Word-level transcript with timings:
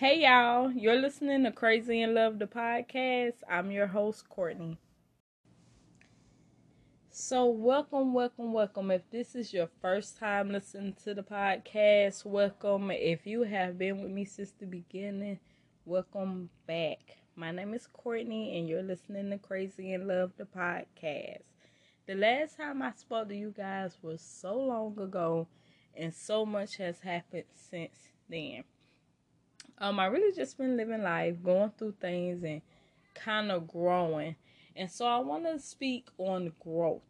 Hey 0.00 0.22
y'all, 0.22 0.72
you're 0.72 0.98
listening 0.98 1.44
to 1.44 1.52
Crazy 1.52 2.00
in 2.00 2.14
Love 2.14 2.38
the 2.38 2.46
podcast. 2.46 3.34
I'm 3.46 3.70
your 3.70 3.88
host 3.88 4.30
Courtney. 4.30 4.78
So, 7.10 7.44
welcome, 7.44 8.14
welcome, 8.14 8.54
welcome. 8.54 8.90
If 8.90 9.02
this 9.10 9.34
is 9.34 9.52
your 9.52 9.68
first 9.82 10.16
time 10.16 10.50
listening 10.50 10.96
to 11.04 11.12
the 11.12 11.22
podcast, 11.22 12.24
welcome. 12.24 12.90
If 12.90 13.26
you 13.26 13.42
have 13.42 13.76
been 13.76 14.00
with 14.00 14.10
me 14.10 14.24
since 14.24 14.52
the 14.52 14.64
beginning, 14.64 15.38
welcome 15.84 16.48
back. 16.66 17.18
My 17.36 17.50
name 17.50 17.74
is 17.74 17.86
Courtney, 17.86 18.58
and 18.58 18.66
you're 18.66 18.82
listening 18.82 19.28
to 19.28 19.36
Crazy 19.36 19.92
in 19.92 20.08
Love 20.08 20.32
the 20.38 20.44
podcast. 20.44 21.42
The 22.06 22.14
last 22.14 22.56
time 22.56 22.80
I 22.80 22.92
spoke 22.92 23.28
to 23.28 23.36
you 23.36 23.52
guys 23.54 23.98
was 24.00 24.22
so 24.22 24.58
long 24.58 24.98
ago, 24.98 25.46
and 25.94 26.14
so 26.14 26.46
much 26.46 26.78
has 26.78 27.00
happened 27.00 27.44
since 27.54 27.98
then. 28.30 28.64
Um, 29.80 29.98
I 29.98 30.06
really 30.06 30.34
just 30.34 30.58
been 30.58 30.76
living 30.76 31.02
life, 31.02 31.36
going 31.42 31.72
through 31.78 31.94
things 32.00 32.42
and 32.44 32.60
kind 33.14 33.50
of 33.50 33.66
growing. 33.66 34.36
And 34.76 34.90
so 34.90 35.06
I 35.06 35.18
want 35.18 35.44
to 35.44 35.58
speak 35.58 36.08
on 36.18 36.52
growth. 36.60 37.02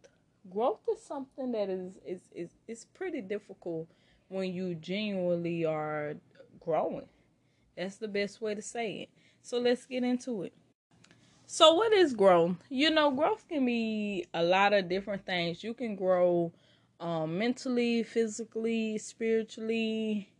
Growth 0.51 0.81
is 0.91 1.03
something 1.03 1.53
that 1.53 1.69
is 1.69 1.99
is 2.07 2.21
is 2.35 2.51
is 2.67 2.85
pretty 2.95 3.21
difficult 3.21 3.89
when 4.29 4.53
you 4.55 4.75
genuinely 4.75 5.65
are 5.65 6.15
growing. 6.61 7.09
That's 7.77 7.97
the 7.97 8.09
best 8.09 8.41
way 8.41 8.55
to 8.55 8.63
say 8.63 8.93
it. 9.03 9.09
So 9.43 9.59
let's 9.59 9.85
get 9.87 10.05
into 10.05 10.45
it. 10.45 10.53
So 11.47 11.75
what 11.75 11.93
is 11.93 12.15
growth? 12.15 12.57
You 12.69 12.91
know, 12.91 13.11
growth 13.11 13.47
can 13.49 13.67
be 13.67 14.27
a 14.33 14.43
lot 14.43 14.73
of 14.73 14.89
different 14.89 15.27
things. 15.27 15.65
You 15.65 15.75
can 15.75 15.97
grow 15.97 16.53
um, 17.01 17.39
mentally, 17.39 18.03
physically, 18.03 18.99
spiritually, 18.99 20.31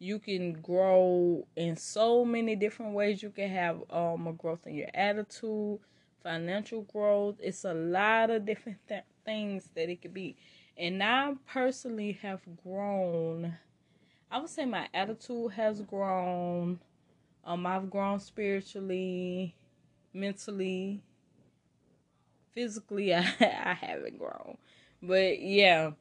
you 0.00 0.18
can 0.18 0.54
grow 0.54 1.46
in 1.56 1.76
so 1.76 2.24
many 2.24 2.56
different 2.56 2.94
ways. 2.94 3.22
You 3.22 3.30
can 3.30 3.50
have 3.50 3.82
um, 3.90 4.26
a 4.26 4.32
growth 4.32 4.66
in 4.66 4.74
your 4.74 4.88
attitude, 4.94 5.78
financial 6.22 6.82
growth. 6.82 7.36
It's 7.38 7.64
a 7.64 7.74
lot 7.74 8.30
of 8.30 8.46
different 8.46 8.78
th- 8.88 9.04
things 9.26 9.68
that 9.74 9.90
it 9.90 10.00
could 10.02 10.14
be. 10.14 10.36
And 10.76 11.02
I 11.02 11.34
personally 11.46 12.18
have 12.22 12.40
grown. 12.64 13.54
I 14.30 14.38
would 14.40 14.50
say 14.50 14.64
my 14.64 14.88
attitude 14.94 15.52
has 15.52 15.82
grown. 15.82 16.80
Um, 17.44 17.66
I've 17.66 17.90
grown 17.90 18.20
spiritually, 18.20 19.54
mentally, 20.14 21.02
physically. 22.52 23.14
I, 23.14 23.20
I 23.40 23.74
haven't 23.74 24.18
grown, 24.18 24.56
but 25.02 25.40
yeah 25.42 25.92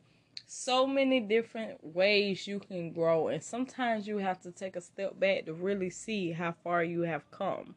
so 0.52 0.88
many 0.88 1.20
different 1.20 1.78
ways 1.84 2.48
you 2.48 2.60
can 2.60 2.92
grow 2.92 3.28
and 3.28 3.44
sometimes 3.44 4.08
you 4.08 4.18
have 4.18 4.42
to 4.42 4.52
take 4.52 4.76
a 4.76 4.82
step 4.82 5.20
back 5.20 5.46
to 5.46 5.54
really 5.54 5.90
see 5.90 6.32
how 6.32 6.52
far 6.64 6.84
you 6.84 7.02
have 7.02 7.30
come. 7.32 7.76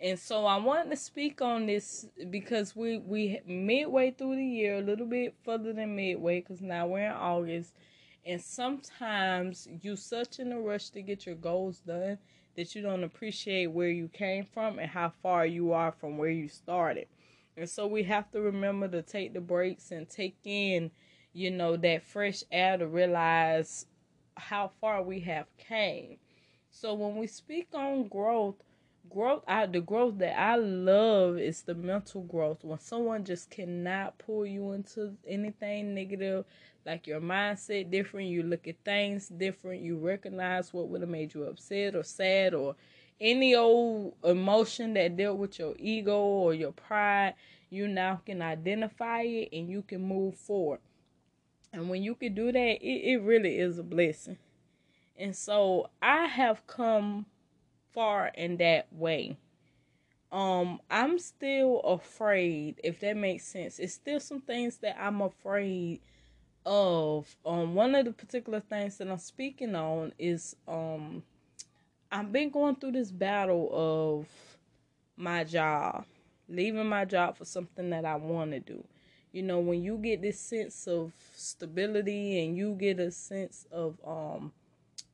And 0.00 0.18
so 0.18 0.46
i 0.46 0.56
wanted 0.56 0.90
to 0.90 0.96
speak 0.96 1.42
on 1.42 1.66
this 1.66 2.06
because 2.30 2.76
we 2.76 2.98
we 2.98 3.40
midway 3.46 4.10
through 4.12 4.36
the 4.36 4.44
year 4.44 4.78
a 4.78 4.82
little 4.82 5.06
bit 5.06 5.34
further 5.44 5.72
than 5.72 5.96
midway 5.96 6.40
because 6.40 6.60
now 6.60 6.86
we're 6.86 7.06
in 7.06 7.12
august 7.12 7.72
and 8.24 8.40
sometimes 8.40 9.66
you 9.80 9.96
such 9.96 10.38
in 10.38 10.52
a 10.52 10.60
rush 10.60 10.90
to 10.90 11.02
get 11.02 11.24
your 11.24 11.34
goals 11.34 11.78
done 11.80 12.18
that 12.56 12.74
you 12.74 12.82
don't 12.82 13.04
appreciate 13.04 13.68
where 13.68 13.88
you 13.88 14.08
came 14.08 14.44
from 14.44 14.78
and 14.78 14.90
how 14.90 15.12
far 15.22 15.46
you 15.46 15.72
are 15.72 15.92
from 15.92 16.18
where 16.18 16.30
you 16.30 16.48
started. 16.48 17.06
And 17.56 17.70
so 17.70 17.86
we 17.86 18.02
have 18.02 18.30
to 18.32 18.40
remember 18.40 18.88
to 18.88 19.02
take 19.02 19.32
the 19.32 19.40
breaks 19.40 19.92
and 19.92 20.08
take 20.08 20.36
in 20.44 20.90
you 21.38 21.52
know, 21.52 21.76
that 21.76 22.02
fresh 22.02 22.42
air 22.50 22.76
to 22.76 22.86
realize 22.88 23.86
how 24.36 24.72
far 24.80 25.02
we 25.02 25.20
have 25.20 25.46
came. 25.56 26.16
So 26.68 26.94
when 26.94 27.16
we 27.16 27.28
speak 27.28 27.68
on 27.74 28.08
growth, 28.08 28.56
growth 29.08 29.44
I 29.46 29.66
the 29.66 29.80
growth 29.80 30.18
that 30.18 30.38
I 30.38 30.56
love 30.56 31.38
is 31.38 31.62
the 31.62 31.76
mental 31.76 32.22
growth. 32.22 32.64
When 32.64 32.80
someone 32.80 33.24
just 33.24 33.50
cannot 33.50 34.18
pull 34.18 34.46
you 34.46 34.72
into 34.72 35.16
anything 35.26 35.94
negative, 35.94 36.44
like 36.84 37.06
your 37.06 37.20
mindset 37.20 37.88
different, 37.88 38.28
you 38.28 38.42
look 38.42 38.66
at 38.66 38.84
things 38.84 39.28
different, 39.28 39.80
you 39.80 39.96
recognize 39.96 40.72
what 40.72 40.88
would 40.88 41.02
have 41.02 41.10
made 41.10 41.34
you 41.34 41.44
upset 41.44 41.94
or 41.94 42.02
sad 42.02 42.52
or 42.52 42.74
any 43.20 43.54
old 43.54 44.14
emotion 44.24 44.94
that 44.94 45.16
dealt 45.16 45.38
with 45.38 45.58
your 45.60 45.74
ego 45.78 46.18
or 46.18 46.52
your 46.52 46.72
pride, 46.72 47.34
you 47.70 47.86
now 47.86 48.20
can 48.26 48.42
identify 48.42 49.22
it 49.22 49.50
and 49.52 49.68
you 49.68 49.82
can 49.82 50.02
move 50.02 50.34
forward. 50.34 50.80
And 51.72 51.88
when 51.88 52.02
you 52.02 52.14
can 52.14 52.34
do 52.34 52.50
that, 52.50 52.58
it, 52.58 53.12
it 53.12 53.22
really 53.22 53.58
is 53.58 53.78
a 53.78 53.82
blessing. 53.82 54.38
And 55.16 55.34
so 55.34 55.90
I 56.00 56.26
have 56.26 56.66
come 56.66 57.26
far 57.92 58.28
in 58.28 58.56
that 58.58 58.92
way. 58.92 59.36
Um, 60.30 60.80
I'm 60.90 61.18
still 61.18 61.80
afraid, 61.80 62.80
if 62.84 63.00
that 63.00 63.16
makes 63.16 63.44
sense. 63.46 63.78
It's 63.78 63.94
still 63.94 64.20
some 64.20 64.40
things 64.40 64.78
that 64.78 64.96
I'm 65.00 65.22
afraid 65.22 66.00
of. 66.66 67.34
Um, 67.46 67.74
one 67.74 67.94
of 67.94 68.04
the 68.04 68.12
particular 68.12 68.60
things 68.60 68.98
that 68.98 69.08
I'm 69.08 69.18
speaking 69.18 69.74
on 69.74 70.12
is 70.18 70.54
um 70.66 71.22
I've 72.12 72.32
been 72.32 72.50
going 72.50 72.76
through 72.76 72.92
this 72.92 73.10
battle 73.10 73.68
of 73.72 74.28
my 75.16 75.44
job, 75.44 76.04
leaving 76.48 76.86
my 76.86 77.04
job 77.04 77.36
for 77.36 77.44
something 77.44 77.90
that 77.90 78.04
I 78.04 78.16
want 78.16 78.52
to 78.52 78.60
do 78.60 78.84
you 79.32 79.42
know 79.42 79.58
when 79.60 79.82
you 79.82 79.96
get 79.98 80.22
this 80.22 80.38
sense 80.40 80.86
of 80.86 81.12
stability 81.34 82.44
and 82.44 82.56
you 82.56 82.74
get 82.74 82.98
a 83.00 83.10
sense 83.10 83.66
of 83.72 83.96
um 84.06 84.52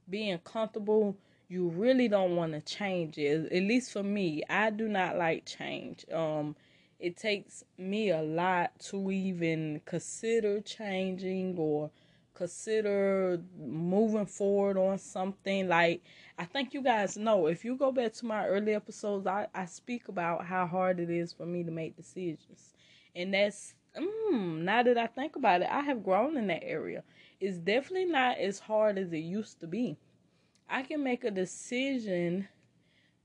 being 0.09 0.39
comfortable 0.39 1.17
you 1.49 1.69
really 1.69 2.09
don't 2.09 2.37
want 2.37 2.53
to 2.53 2.61
change 2.61 3.19
it. 3.19 3.53
At 3.53 3.63
least 3.63 3.93
for 3.93 4.03
me 4.03 4.43
i 4.49 4.71
do 4.71 4.89
not 4.89 5.17
like 5.17 5.45
change. 5.47 6.05
Um 6.13 6.57
it 6.99 7.17
takes 7.17 7.65
me 7.77 8.11
a 8.11 8.23
lot 8.23 8.79
to 8.91 9.11
even 9.11 9.81
consider 9.85 10.61
changing 10.61 11.57
or 11.59 11.91
consider 12.35 13.41
moving 13.59 14.27
forward 14.27 14.77
on 14.79 14.99
something. 14.99 15.69
Like 15.69 16.03
i 16.39 16.45
think 16.45 16.75
you 16.75 16.83
guys 16.83 17.17
know 17.17 17.47
if 17.47 17.65
you 17.65 17.77
go 17.77 17.93
back 17.93 18.13
to 18.15 18.27
my 18.27 18.47
early 18.47 18.75
episodes 18.75 19.27
i, 19.27 19.47
I 19.55 19.67
speak 19.67 20.09
about 20.09 20.45
how 20.47 20.67
hard 20.67 20.99
it 20.99 21.11
is 21.11 21.33
for 21.33 21.47
me 21.47 21.63
to 21.65 21.71
make 21.71 21.97
decisions. 21.97 22.75
And 23.15 23.33
that's 23.35 23.75
mm, 23.97 24.63
now 24.63 24.83
that 24.83 24.99
I 24.99 25.07
think 25.07 25.37
about 25.37 25.63
it, 25.63 25.69
I 25.71 25.81
have 25.83 26.05
grown 26.05 26.37
in 26.37 26.47
that 26.49 26.65
area. 26.65 27.03
It's 27.41 27.59
definitely 27.59 28.07
not 28.07 28.39
as 28.39 28.59
hard 28.59 28.99
as 28.99 29.13
it 29.13 29.19
used 29.19 29.61
to 29.61 29.67
be. 29.67 29.97
I 30.69 30.83
can 30.83 31.03
make 31.03 31.25
a 31.25 31.31
decision, 31.31 32.49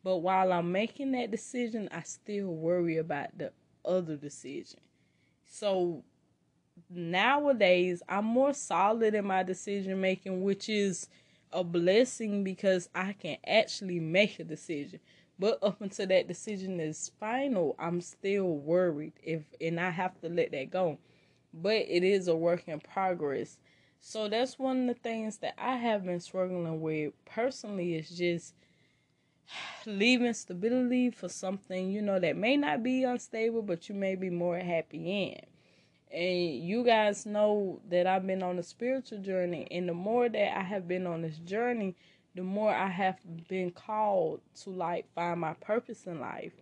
but 0.03 0.17
while 0.17 0.53
I'm 0.53 0.71
making 0.71 1.11
that 1.13 1.31
decision, 1.31 1.89
I 1.91 2.01
still 2.03 2.47
worry 2.47 2.97
about 2.97 3.37
the 3.37 3.51
other 3.85 4.15
decision. 4.17 4.79
So 5.45 6.03
nowadays, 6.89 8.01
I'm 8.09 8.25
more 8.25 8.53
solid 8.53 9.13
in 9.15 9.25
my 9.25 9.43
decision 9.43 10.01
making, 10.01 10.43
which 10.43 10.69
is 10.69 11.09
a 11.51 11.63
blessing 11.63 12.43
because 12.43 12.89
I 12.93 13.13
can 13.13 13.37
actually 13.47 13.99
make 13.99 14.39
a 14.39 14.43
decision. 14.43 14.99
But 15.39 15.59
up 15.63 15.81
until 15.81 16.07
that 16.07 16.27
decision 16.27 16.79
is 16.79 17.11
final, 17.19 17.75
I'm 17.79 18.01
still 18.01 18.57
worried 18.57 19.13
if 19.23 19.43
and 19.61 19.79
I 19.79 19.89
have 19.89 20.19
to 20.21 20.29
let 20.29 20.51
that 20.51 20.69
go. 20.69 20.99
But 21.53 21.85
it 21.87 22.03
is 22.03 22.27
a 22.27 22.35
work 22.35 22.67
in 22.67 22.79
progress. 22.81 23.57
So 24.01 24.27
that's 24.27 24.59
one 24.59 24.81
of 24.81 24.95
the 24.95 25.01
things 25.01 25.37
that 25.37 25.55
I 25.57 25.77
have 25.77 26.05
been 26.05 26.19
struggling 26.19 26.81
with 26.81 27.13
personally 27.25 27.95
is 27.95 28.09
just 28.09 28.53
leaving 29.85 30.33
stability 30.33 31.09
for 31.09 31.29
something, 31.29 31.89
you 31.89 32.01
know, 32.01 32.19
that 32.19 32.37
may 32.37 32.57
not 32.57 32.83
be 32.83 33.03
unstable, 33.03 33.61
but 33.61 33.89
you 33.89 33.95
may 33.95 34.15
be 34.15 34.29
more 34.29 34.57
happy 34.59 35.31
in. 35.31 35.39
And 36.11 36.63
you 36.63 36.83
guys 36.83 37.25
know 37.25 37.81
that 37.89 38.07
I've 38.07 38.25
been 38.25 38.43
on 38.43 38.57
a 38.59 38.63
spiritual 38.63 39.19
journey, 39.19 39.67
and 39.71 39.87
the 39.87 39.93
more 39.93 40.27
that 40.27 40.57
I 40.57 40.63
have 40.63 40.87
been 40.87 41.05
on 41.07 41.21
this 41.21 41.37
journey, 41.37 41.95
the 42.35 42.43
more 42.43 42.73
I 42.73 42.87
have 42.87 43.17
been 43.47 43.71
called 43.71 44.41
to 44.63 44.69
like 44.69 45.05
find 45.13 45.39
my 45.39 45.53
purpose 45.53 46.05
in 46.05 46.19
life. 46.19 46.53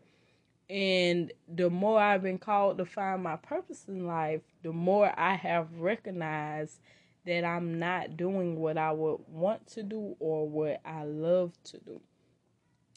And 0.69 1.31
the 1.48 1.69
more 1.69 2.00
I've 2.00 2.24
been 2.24 2.40
called 2.40 2.78
to 2.78 2.86
find 2.86 3.24
my 3.24 3.38
purpose 3.38 3.86
in 3.88 4.06
life, 4.06 4.42
the 4.64 4.74
more 4.74 5.14
I 5.18 5.36
have 5.36 5.68
recognized 5.80 6.80
that 7.25 7.46
I'm 7.46 7.80
not 7.80 8.18
doing 8.18 8.58
what 8.58 8.78
I 8.78 8.92
would 8.92 9.19
want 9.28 9.68
to 9.68 9.84
do 9.84 10.16
or 10.19 10.48
what 10.48 10.81
I 10.86 11.04
love 11.04 11.52
to 11.66 11.78
do. 11.78 12.02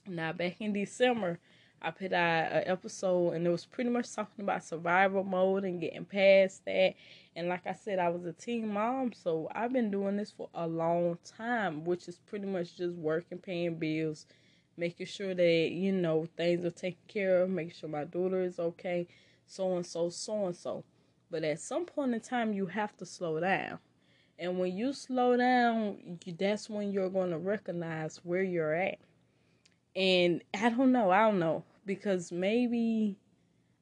Now, 0.06 0.32
back 0.32 0.60
in 0.60 0.72
December, 0.72 1.38
I 1.82 1.90
put 1.90 2.12
out 2.12 2.52
an 2.52 2.64
episode 2.66 3.32
and 3.32 3.46
it 3.46 3.50
was 3.50 3.64
pretty 3.66 3.90
much 3.90 4.12
talking 4.14 4.42
about 4.44 4.64
survival 4.64 5.24
mode 5.24 5.64
and 5.64 5.80
getting 5.80 6.04
past 6.04 6.64
that. 6.66 6.94
And 7.36 7.48
like 7.48 7.66
I 7.66 7.72
said, 7.72 7.98
I 7.98 8.08
was 8.08 8.24
a 8.26 8.32
teen 8.32 8.72
mom, 8.72 9.12
so 9.12 9.48
I've 9.54 9.72
been 9.72 9.90
doing 9.90 10.16
this 10.16 10.30
for 10.32 10.48
a 10.54 10.66
long 10.66 11.18
time, 11.24 11.84
which 11.84 12.08
is 12.08 12.18
pretty 12.18 12.46
much 12.46 12.76
just 12.76 12.94
working, 12.96 13.38
paying 13.38 13.76
bills, 13.76 14.26
making 14.76 15.06
sure 15.06 15.34
that, 15.34 15.70
you 15.72 15.92
know, 15.92 16.26
things 16.36 16.64
are 16.64 16.70
taken 16.70 17.00
care 17.08 17.42
of, 17.42 17.50
making 17.50 17.74
sure 17.74 17.88
my 17.88 18.04
daughter 18.04 18.42
is 18.42 18.58
okay, 18.58 19.06
so 19.46 19.76
and 19.76 19.86
so, 19.86 20.10
so 20.10 20.46
and 20.46 20.56
so. 20.56 20.84
But 21.30 21.44
at 21.44 21.60
some 21.60 21.86
point 21.86 22.14
in 22.14 22.20
time, 22.20 22.52
you 22.52 22.66
have 22.66 22.96
to 22.98 23.06
slow 23.06 23.40
down. 23.40 23.78
And 24.38 24.58
when 24.58 24.76
you 24.76 24.92
slow 24.92 25.36
down, 25.36 26.18
that's 26.38 26.68
when 26.70 26.92
you're 26.92 27.10
going 27.10 27.30
to 27.30 27.38
recognize 27.38 28.18
where 28.24 28.42
you're 28.42 28.74
at 28.74 28.98
And 29.96 30.42
I 30.54 30.70
don't 30.70 30.92
know, 30.92 31.10
I 31.10 31.22
don't 31.22 31.38
know. 31.38 31.64
Because 31.86 32.30
maybe 32.30 33.16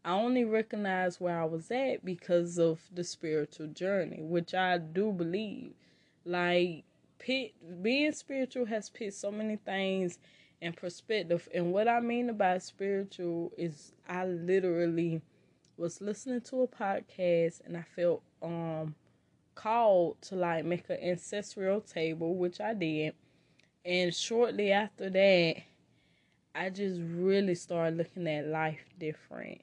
I 0.04 0.12
only 0.12 0.44
recognize 0.44 1.20
where 1.20 1.40
I 1.40 1.44
was 1.44 1.70
at 1.70 2.04
because 2.04 2.58
of 2.58 2.80
the 2.92 3.04
spiritual 3.04 3.68
journey, 3.68 4.22
which 4.22 4.54
I 4.54 4.78
do 4.78 5.12
believe. 5.12 5.74
Like 6.24 6.84
pit 7.18 7.52
being 7.82 8.12
spiritual 8.12 8.66
has 8.66 8.90
put 8.90 9.14
so 9.14 9.30
many 9.30 9.56
things 9.56 10.18
in 10.60 10.72
perspective. 10.72 11.48
And 11.54 11.72
what 11.72 11.88
I 11.88 12.00
mean 12.00 12.30
about 12.30 12.62
spiritual 12.62 13.52
is 13.56 13.92
I 14.08 14.24
literally 14.26 15.22
was 15.76 16.00
listening 16.00 16.40
to 16.42 16.62
a 16.62 16.68
podcast 16.68 17.60
and 17.64 17.76
I 17.76 17.84
felt 17.94 18.22
um 18.42 18.94
called 19.54 20.20
to 20.22 20.36
like 20.36 20.64
make 20.64 20.88
an 20.88 20.98
ancestral 21.02 21.80
table, 21.80 22.34
which 22.36 22.60
I 22.60 22.74
did. 22.74 23.14
And 23.84 24.14
shortly 24.14 24.72
after 24.72 25.10
that, 25.10 25.56
I 26.54 26.70
just 26.70 27.00
really 27.00 27.54
started 27.54 27.96
looking 27.96 28.26
at 28.26 28.46
life 28.46 28.80
different. 28.98 29.60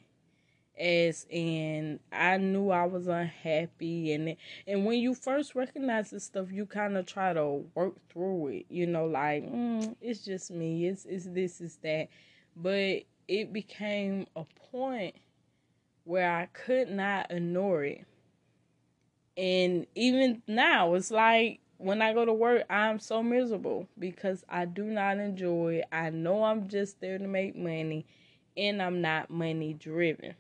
As 0.78 1.26
in, 1.30 2.00
I 2.12 2.38
knew 2.38 2.70
I 2.70 2.86
was 2.86 3.08
unhappy, 3.08 4.14
and 4.14 4.36
and 4.68 4.86
when 4.86 5.00
you 5.00 5.16
first 5.16 5.56
recognize 5.56 6.12
this 6.12 6.26
stuff, 6.26 6.52
you 6.52 6.66
kind 6.66 6.98
of 6.98 7.06
try 7.06 7.32
to 7.32 7.64
work 7.76 7.96
through 8.10 8.48
it. 8.50 8.66
You 8.70 8.86
know, 8.88 9.06
like 9.06 9.46
mm, 9.46 9.96
it's 10.02 10.26
just 10.26 10.52
me. 10.52 10.88
It's 10.88 11.06
it's 11.06 11.26
this, 11.28 11.62
is 11.62 11.78
that. 11.78 12.10
But 12.58 13.04
it 13.28 13.54
became 13.54 14.28
a 14.36 14.44
point 14.72 15.16
where 16.04 16.32
I 16.32 16.48
could 16.48 16.90
not 16.90 17.32
ignore 17.32 17.84
it. 17.84 18.06
And 19.38 19.88
even 19.96 20.44
now, 20.48 20.94
it's 20.94 21.12
like 21.12 21.60
when 21.78 22.02
I 22.02 22.14
go 22.14 22.26
to 22.26 22.34
work, 22.34 22.64
I'm 22.70 23.00
so 23.00 23.22
miserable 23.22 23.88
because 24.00 24.44
I 24.48 24.66
do 24.66 24.86
not 24.86 25.18
enjoy. 25.18 25.84
I 25.92 26.10
know 26.10 26.44
I'm 26.44 26.68
just 26.68 27.02
there 27.02 27.18
to 27.18 27.28
make 27.28 27.56
money 27.56 28.06
and 28.56 28.82
I'm 28.82 29.02
not 29.02 29.30
money 29.30 29.74
driven. 29.74 30.36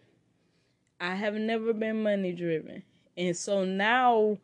I 0.99 1.15
have 1.15 1.35
never 1.35 1.73
been 1.73 2.03
money 2.03 2.31
driven. 2.31 2.83
And 3.17 3.35
so 3.35 3.65
now 3.65 4.37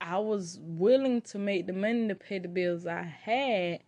I 0.00 0.18
was 0.18 0.58
willing 0.62 1.22
to 1.22 1.38
make 1.38 1.66
the 1.66 1.72
money 1.72 2.08
to 2.08 2.14
pay 2.14 2.38
the 2.38 2.48
bills 2.48 2.86
I 2.86 3.02
had, 3.02 3.80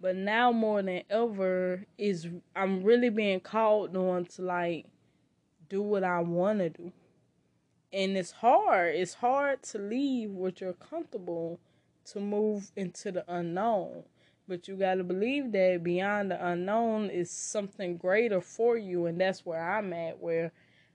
but 0.00 0.16
now 0.16 0.52
more 0.52 0.82
than 0.82 1.02
ever 1.10 1.84
is 1.98 2.28
I'm 2.54 2.82
really 2.82 3.10
being 3.10 3.40
called 3.40 3.96
on 3.96 4.26
to 4.26 4.42
like 4.42 4.86
do 5.68 5.82
what 5.82 6.04
I 6.04 6.20
want 6.20 6.58
to 6.60 6.70
do. 6.70 6.92
And 7.92 8.16
it's 8.16 8.30
hard. 8.30 8.94
It's 8.94 9.14
hard 9.14 9.62
to 9.64 9.78
leave 9.78 10.30
what 10.30 10.60
you're 10.60 10.72
comfortable 10.72 11.58
to 12.06 12.20
move 12.20 12.70
into 12.76 13.12
the 13.12 13.24
unknown. 13.28 14.04
But 14.46 14.68
you 14.68 14.76
got 14.76 14.96
to 14.96 15.04
believe 15.04 15.52
that 15.52 15.82
beyond 15.82 16.30
the 16.30 16.44
unknown 16.44 17.10
is 17.10 17.30
something 17.30 17.96
greater 17.96 18.40
for 18.40 18.76
you. 18.76 19.06
And 19.06 19.20
that's 19.20 19.44
where 19.44 19.62
I'm 19.62 19.92
at, 19.92 20.20
where 20.20 20.52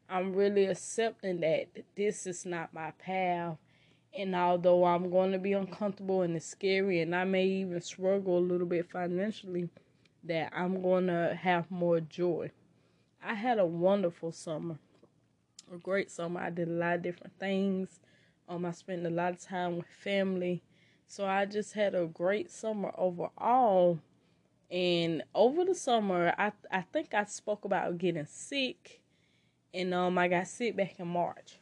I'm 0.09 0.33
really 0.33 0.65
accepting 0.65 1.39
that 1.41 1.67
this 1.95 2.27
is 2.27 2.45
not 2.45 2.73
my 2.73 2.91
path. 2.91 3.57
And 4.17 4.35
although 4.35 4.85
I'm 4.85 5.09
going 5.09 5.33
to 5.33 5.39
be 5.39 5.53
uncomfortable 5.53 6.21
and 6.21 6.35
it's 6.35 6.45
scary, 6.45 7.01
and 7.01 7.13
I 7.13 7.25
may 7.25 7.45
even 7.45 7.81
struggle 7.81 8.37
a 8.37 8.39
little 8.39 8.67
bit 8.67 8.89
financially, 8.89 9.69
that 10.23 10.53
I'm 10.55 10.81
going 10.81 11.07
to 11.07 11.37
have 11.41 11.69
more 11.69 11.99
joy. 11.99 12.51
I 13.23 13.33
had 13.33 13.59
a 13.59 13.65
wonderful 13.65 14.31
summer, 14.31 14.77
a 15.73 15.77
great 15.77 16.11
summer. 16.11 16.41
I 16.41 16.49
did 16.49 16.67
a 16.67 16.71
lot 16.71 16.95
of 16.95 17.01
different 17.01 17.37
things. 17.39 17.99
Um, 18.47 18.65
I 18.65 18.71
spent 18.71 19.05
a 19.05 19.09
lot 19.09 19.33
of 19.33 19.39
time 19.39 19.77
with 19.77 19.87
family, 19.87 20.63
so 21.07 21.25
I 21.25 21.45
just 21.45 21.73
had 21.73 21.95
a 21.95 22.05
great 22.05 22.51
summer 22.51 22.91
overall. 22.97 23.99
And 24.69 25.23
over 25.33 25.65
the 25.65 25.75
summer, 25.75 26.33
I 26.37 26.51
I 26.71 26.81
think 26.81 27.13
I 27.13 27.25
spoke 27.25 27.65
about 27.65 27.97
getting 27.97 28.25
sick, 28.25 29.01
and 29.73 29.93
um, 29.93 30.17
I 30.17 30.27
got 30.27 30.47
sick 30.47 30.75
back 30.75 30.99
in 30.99 31.07
March. 31.07 31.57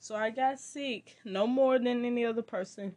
So 0.00 0.14
I 0.14 0.30
got 0.30 0.60
sick 0.60 1.16
no 1.24 1.46
more 1.46 1.78
than 1.78 2.04
any 2.04 2.24
other 2.24 2.42
person. 2.42 2.94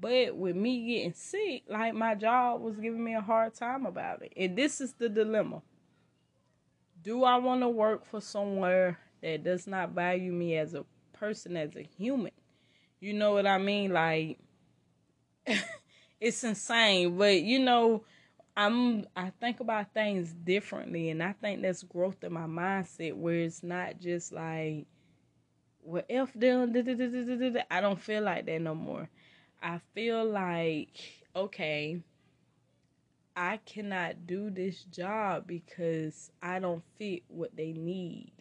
But 0.00 0.36
with 0.36 0.56
me 0.56 0.86
getting 0.86 1.12
sick, 1.12 1.64
like 1.68 1.94
my 1.94 2.14
job 2.14 2.60
was 2.60 2.76
giving 2.76 3.04
me 3.04 3.14
a 3.14 3.20
hard 3.20 3.54
time 3.54 3.86
about 3.86 4.22
it. 4.22 4.32
And 4.36 4.56
this 4.56 4.80
is 4.80 4.94
the 4.94 5.08
dilemma 5.08 5.62
do 7.06 7.22
I 7.22 7.36
want 7.36 7.60
to 7.60 7.68
work 7.68 8.04
for 8.04 8.20
somewhere 8.20 8.98
that 9.26 9.42
does 9.42 9.66
not 9.66 9.90
value 9.90 10.30
me 10.30 10.56
as 10.56 10.72
a 10.72 10.84
person, 11.12 11.56
as 11.56 11.74
a 11.74 11.82
human? 11.82 12.30
You 13.00 13.12
know 13.12 13.32
what 13.32 13.44
I 13.44 13.58
mean? 13.58 13.92
Like, 13.92 14.38
it's 16.20 16.44
insane. 16.44 17.18
But, 17.18 17.42
you 17.42 17.58
know, 17.58 18.04
I'm 18.56 19.04
I 19.16 19.30
think 19.38 19.58
about 19.60 19.92
things 19.92 20.32
differently 20.32 21.10
and 21.10 21.22
I 21.22 21.32
think 21.32 21.60
that's 21.60 21.82
growth 21.82 22.24
in 22.24 22.32
my 22.32 22.46
mindset 22.46 23.12
where 23.14 23.34
it's 23.34 23.62
not 23.62 24.00
just 24.00 24.32
like 24.32 24.86
well 25.82 26.04
if 26.08 26.32
them 26.32 26.72
I 27.70 27.80
don't 27.82 28.00
feel 28.00 28.22
like 28.22 28.46
that 28.46 28.62
no 28.62 28.74
more. 28.74 29.10
I 29.62 29.80
feel 29.92 30.24
like 30.24 30.96
okay, 31.34 32.00
I 33.36 33.58
cannot 33.58 34.26
do 34.26 34.48
this 34.48 34.84
job 34.84 35.46
because 35.46 36.30
I 36.42 36.60
don't 36.60 36.82
fit 36.98 37.24
what 37.28 37.54
they 37.54 37.72
need 37.74 38.32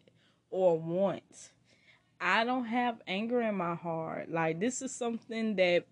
or 0.49 0.79
want. 0.79 1.51
I 2.19 2.43
don't 2.43 2.65
have 2.65 3.01
anger 3.07 3.41
in 3.41 3.55
my 3.55 3.75
heart. 3.75 4.31
Like 4.31 4.59
this 4.59 4.81
is 4.81 4.91
something 4.93 5.55
that 5.57 5.85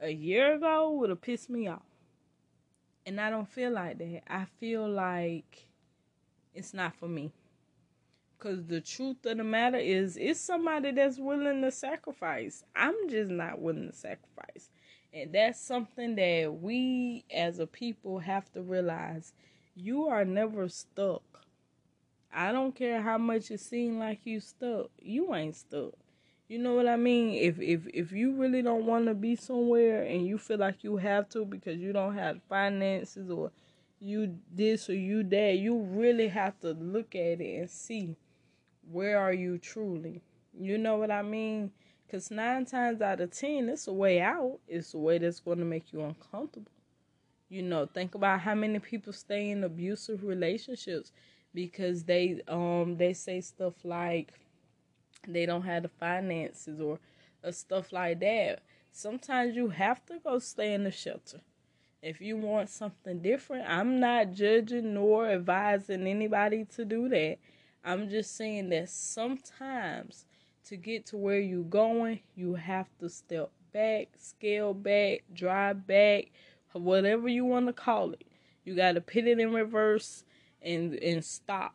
a 0.00 0.10
year 0.10 0.54
ago 0.54 0.92
would 0.92 1.10
have 1.10 1.20
pissed 1.20 1.50
me 1.50 1.68
off. 1.68 1.82
And 3.06 3.20
I 3.20 3.30
don't 3.30 3.48
feel 3.48 3.72
like 3.72 3.98
that. 3.98 4.22
I 4.28 4.46
feel 4.58 4.88
like 4.88 5.68
it's 6.54 6.72
not 6.72 6.94
for 6.96 7.08
me. 7.08 7.32
Cause 8.38 8.64
the 8.66 8.80
truth 8.80 9.24
of 9.24 9.38
the 9.38 9.44
matter 9.44 9.78
is 9.78 10.16
it's 10.16 10.40
somebody 10.40 10.90
that's 10.90 11.18
willing 11.18 11.62
to 11.62 11.70
sacrifice. 11.70 12.62
I'm 12.76 12.94
just 13.08 13.30
not 13.30 13.60
willing 13.60 13.90
to 13.90 13.96
sacrifice. 13.96 14.68
And 15.12 15.32
that's 15.32 15.60
something 15.60 16.16
that 16.16 16.58
we 16.60 17.24
as 17.32 17.58
a 17.58 17.66
people 17.66 18.18
have 18.18 18.50
to 18.52 18.62
realize. 18.62 19.32
You 19.74 20.08
are 20.08 20.24
never 20.24 20.68
stuck. 20.68 21.43
I 22.34 22.52
don't 22.52 22.74
care 22.74 23.00
how 23.00 23.16
much 23.18 23.50
it 23.50 23.60
seems 23.60 23.96
like 23.96 24.20
you 24.24 24.40
stuck. 24.40 24.90
You 25.00 25.34
ain't 25.34 25.56
stuck. 25.56 25.92
You 26.48 26.58
know 26.58 26.74
what 26.74 26.88
I 26.88 26.96
mean? 26.96 27.34
If 27.34 27.60
if 27.60 27.86
if 27.94 28.12
you 28.12 28.34
really 28.34 28.60
don't 28.60 28.84
want 28.86 29.06
to 29.06 29.14
be 29.14 29.36
somewhere 29.36 30.02
and 30.02 30.26
you 30.26 30.36
feel 30.36 30.58
like 30.58 30.84
you 30.84 30.96
have 30.96 31.28
to 31.30 31.44
because 31.44 31.78
you 31.78 31.92
don't 31.92 32.14
have 32.14 32.42
finances 32.48 33.30
or 33.30 33.50
you 34.00 34.36
this 34.52 34.90
or 34.90 34.94
you 34.94 35.22
that, 35.22 35.58
you 35.58 35.78
really 35.78 36.28
have 36.28 36.60
to 36.60 36.72
look 36.72 37.14
at 37.14 37.40
it 37.40 37.60
and 37.60 37.70
see 37.70 38.16
where 38.90 39.18
are 39.18 39.32
you 39.32 39.56
truly. 39.56 40.20
You 40.52 40.76
know 40.76 40.96
what 40.96 41.10
I 41.10 41.22
mean? 41.22 41.70
Because 42.06 42.30
nine 42.30 42.66
times 42.66 43.00
out 43.00 43.20
of 43.20 43.30
ten, 43.30 43.68
it's 43.68 43.86
a 43.86 43.92
way 43.92 44.20
out. 44.20 44.58
It's 44.68 44.92
a 44.92 44.98
way 44.98 45.18
that's 45.18 45.40
going 45.40 45.58
to 45.58 45.64
make 45.64 45.92
you 45.92 46.02
uncomfortable. 46.02 46.70
You 47.48 47.62
know, 47.62 47.86
think 47.86 48.14
about 48.14 48.40
how 48.40 48.54
many 48.54 48.80
people 48.80 49.12
stay 49.12 49.50
in 49.50 49.64
abusive 49.64 50.24
relationships 50.24 51.12
because 51.54 52.04
they 52.04 52.40
um 52.48 52.96
they 52.96 53.12
say 53.12 53.40
stuff 53.40 53.74
like 53.84 54.32
they 55.26 55.46
don't 55.46 55.62
have 55.62 55.84
the 55.84 55.88
finances 55.88 56.80
or, 56.80 56.98
or 57.42 57.52
stuff 57.52 57.92
like 57.92 58.20
that. 58.20 58.60
Sometimes 58.92 59.56
you 59.56 59.68
have 59.70 60.04
to 60.06 60.18
go 60.18 60.38
stay 60.38 60.74
in 60.74 60.84
the 60.84 60.90
shelter. 60.90 61.40
If 62.02 62.20
you 62.20 62.36
want 62.36 62.68
something 62.68 63.20
different, 63.20 63.64
I'm 63.66 63.98
not 63.98 64.32
judging 64.32 64.92
nor 64.92 65.28
advising 65.28 66.06
anybody 66.06 66.66
to 66.76 66.84
do 66.84 67.08
that. 67.08 67.38
I'm 67.82 68.10
just 68.10 68.36
saying 68.36 68.68
that 68.70 68.90
sometimes 68.90 70.26
to 70.66 70.76
get 70.76 71.06
to 71.06 71.16
where 71.16 71.40
you're 71.40 71.64
going, 71.64 72.20
you 72.34 72.54
have 72.54 72.88
to 73.00 73.08
step 73.08 73.50
back, 73.72 74.08
scale 74.18 74.74
back, 74.74 75.22
drive 75.32 75.86
back, 75.86 76.26
whatever 76.72 77.28
you 77.28 77.44
want 77.44 77.66
to 77.66 77.72
call 77.72 78.12
it. 78.12 78.24
You 78.64 78.74
got 78.74 78.92
to 78.92 79.00
put 79.00 79.26
it 79.26 79.38
in 79.38 79.52
reverse 79.52 80.24
and 80.64 80.94
and 80.94 81.24
stop. 81.24 81.74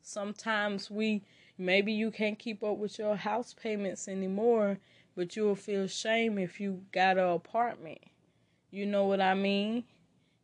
Sometimes 0.00 0.90
we 0.90 1.22
maybe 1.58 1.92
you 1.92 2.10
can't 2.10 2.38
keep 2.38 2.62
up 2.62 2.78
with 2.78 2.98
your 2.98 3.16
house 3.16 3.54
payments 3.54 4.08
anymore, 4.08 4.78
but 5.14 5.36
you'll 5.36 5.54
feel 5.54 5.86
shame 5.86 6.38
if 6.38 6.60
you 6.60 6.82
got 6.92 7.18
an 7.18 7.28
apartment. 7.28 7.98
You 8.70 8.86
know 8.86 9.04
what 9.04 9.20
I 9.20 9.34
mean? 9.34 9.84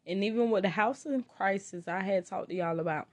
And 0.07 0.23
even 0.23 0.51
with 0.51 0.63
the 0.63 0.71
housing 0.71 1.25
crisis 1.37 1.89
I 1.89 2.03
had 2.03 2.27
talked 2.27 2.51
to 2.51 2.55
y'all 2.55 2.81
about 2.81 3.09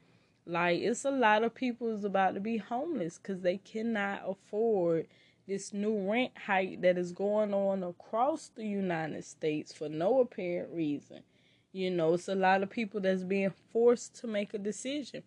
like 0.45 0.79
it's 0.81 1.05
a 1.05 1.11
lot 1.11 1.43
of 1.43 1.55
people 1.55 1.89
is 1.89 2.03
about 2.03 2.35
to 2.35 2.39
be 2.39 2.57
homeless 2.57 3.17
because 3.17 3.41
they 3.41 3.57
cannot 3.57 4.21
afford 4.27 5.07
this 5.47 5.73
new 5.73 6.09
rent 6.09 6.31
hike 6.45 6.81
that 6.81 6.97
is 6.97 7.11
going 7.11 7.53
on 7.53 7.83
across 7.83 8.51
the 8.55 8.65
United 8.65 9.23
States 9.23 9.73
for 9.73 9.89
no 9.89 10.19
apparent 10.21 10.73
reason. 10.73 11.21
You 11.75 11.91
know, 11.91 12.13
it's 12.13 12.29
a 12.29 12.35
lot 12.35 12.63
of 12.63 12.69
people 12.69 13.01
that's 13.01 13.25
being 13.25 13.51
forced 13.73 14.15
to 14.21 14.27
make 14.27 14.53
a 14.53 14.57
decision. 14.57 15.23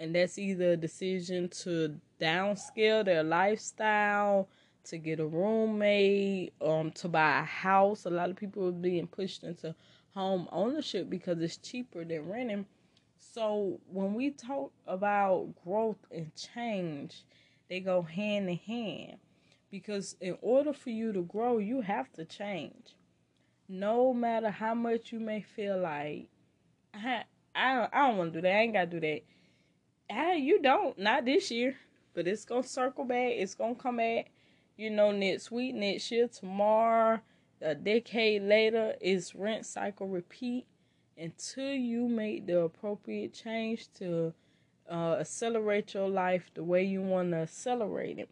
And 0.00 0.12
that's 0.12 0.36
either 0.36 0.72
a 0.72 0.76
decision 0.76 1.48
to 1.62 1.94
downscale 2.20 3.04
their 3.04 3.22
lifestyle, 3.22 4.48
to 4.82 4.98
get 4.98 5.20
a 5.20 5.26
roommate, 5.26 6.54
um, 6.60 6.90
to 6.90 7.06
buy 7.06 7.38
a 7.38 7.44
house. 7.44 8.04
A 8.04 8.10
lot 8.10 8.30
of 8.30 8.36
people 8.36 8.66
are 8.66 8.72
being 8.72 9.06
pushed 9.06 9.44
into 9.44 9.76
home 10.12 10.48
ownership 10.50 11.08
because 11.08 11.40
it's 11.40 11.56
cheaper 11.56 12.04
than 12.04 12.28
renting. 12.28 12.66
So 13.16 13.78
when 13.86 14.14
we 14.14 14.30
talk 14.30 14.72
about 14.88 15.54
growth 15.64 16.04
and 16.10 16.32
change, 16.34 17.22
they 17.68 17.78
go 17.78 18.02
hand 18.02 18.50
in 18.50 18.56
hand. 18.56 19.18
Because 19.70 20.16
in 20.20 20.36
order 20.42 20.72
for 20.72 20.90
you 20.90 21.12
to 21.12 21.22
grow, 21.22 21.58
you 21.58 21.80
have 21.80 22.12
to 22.14 22.24
change. 22.24 22.96
No 23.72 24.12
matter 24.12 24.50
how 24.50 24.74
much 24.74 25.12
you 25.12 25.20
may 25.20 25.40
feel 25.40 25.78
like, 25.78 26.28
I, 26.94 27.24
I 27.54 27.74
don't, 27.74 27.90
I 27.94 28.08
don't 28.08 28.18
want 28.18 28.32
to 28.34 28.38
do 28.38 28.42
that. 28.42 28.54
I 28.54 28.60
ain't 28.60 28.74
got 28.74 28.90
to 28.90 29.00
do 29.00 29.00
that. 29.00 29.22
Hey, 30.08 30.38
you 30.38 30.60
don't. 30.60 30.98
Not 30.98 31.24
this 31.24 31.50
year. 31.50 31.76
But 32.14 32.28
it's 32.28 32.44
to 32.44 32.62
circle 32.62 33.04
back. 33.04 33.32
It's 33.32 33.54
to 33.54 33.74
come 33.74 33.96
back 33.96 34.30
you 34.76 34.90
know, 34.90 35.12
next 35.12 35.50
week, 35.50 35.74
next 35.74 36.10
year, 36.10 36.28
tomorrow, 36.28 37.20
a 37.60 37.74
decade 37.74 38.42
later, 38.42 38.94
it's 39.00 39.34
rent 39.34 39.66
cycle 39.66 40.08
repeat 40.08 40.66
until 41.16 41.72
you 41.72 42.08
make 42.08 42.46
the 42.46 42.58
appropriate 42.58 43.32
change 43.32 43.92
to 43.94 44.32
uh, 44.90 45.16
accelerate 45.20 45.94
your 45.94 46.08
life 46.08 46.50
the 46.54 46.64
way 46.64 46.82
you 46.82 47.00
want 47.00 47.30
to 47.30 47.38
accelerate 47.38 48.18
it. 48.18 48.28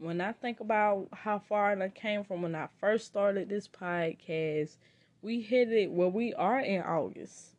When 0.00 0.20
I 0.20 0.30
think 0.30 0.60
about 0.60 1.08
how 1.12 1.40
far 1.40 1.80
I 1.80 1.88
came 1.88 2.22
from 2.22 2.42
when 2.42 2.54
I 2.54 2.68
first 2.78 3.06
started 3.06 3.48
this 3.48 3.66
podcast, 3.66 4.76
we 5.22 5.40
hit 5.40 5.72
it 5.72 5.90
where 5.90 6.08
we 6.08 6.32
are 6.34 6.60
in 6.60 6.82
August. 6.82 7.56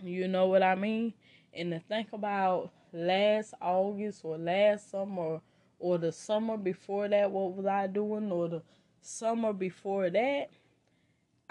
You 0.00 0.28
know 0.28 0.46
what 0.46 0.62
I 0.62 0.76
mean? 0.76 1.12
And 1.52 1.72
to 1.72 1.80
think 1.80 2.12
about 2.12 2.70
last 2.92 3.54
August 3.60 4.24
or 4.24 4.38
last 4.38 4.92
summer 4.92 5.40
or 5.80 5.98
the 5.98 6.12
summer 6.12 6.56
before 6.56 7.08
that, 7.08 7.32
what 7.32 7.52
was 7.54 7.66
I 7.66 7.88
doing, 7.88 8.30
or 8.30 8.48
the 8.48 8.62
summer 9.00 9.52
before 9.52 10.10
that, 10.10 10.50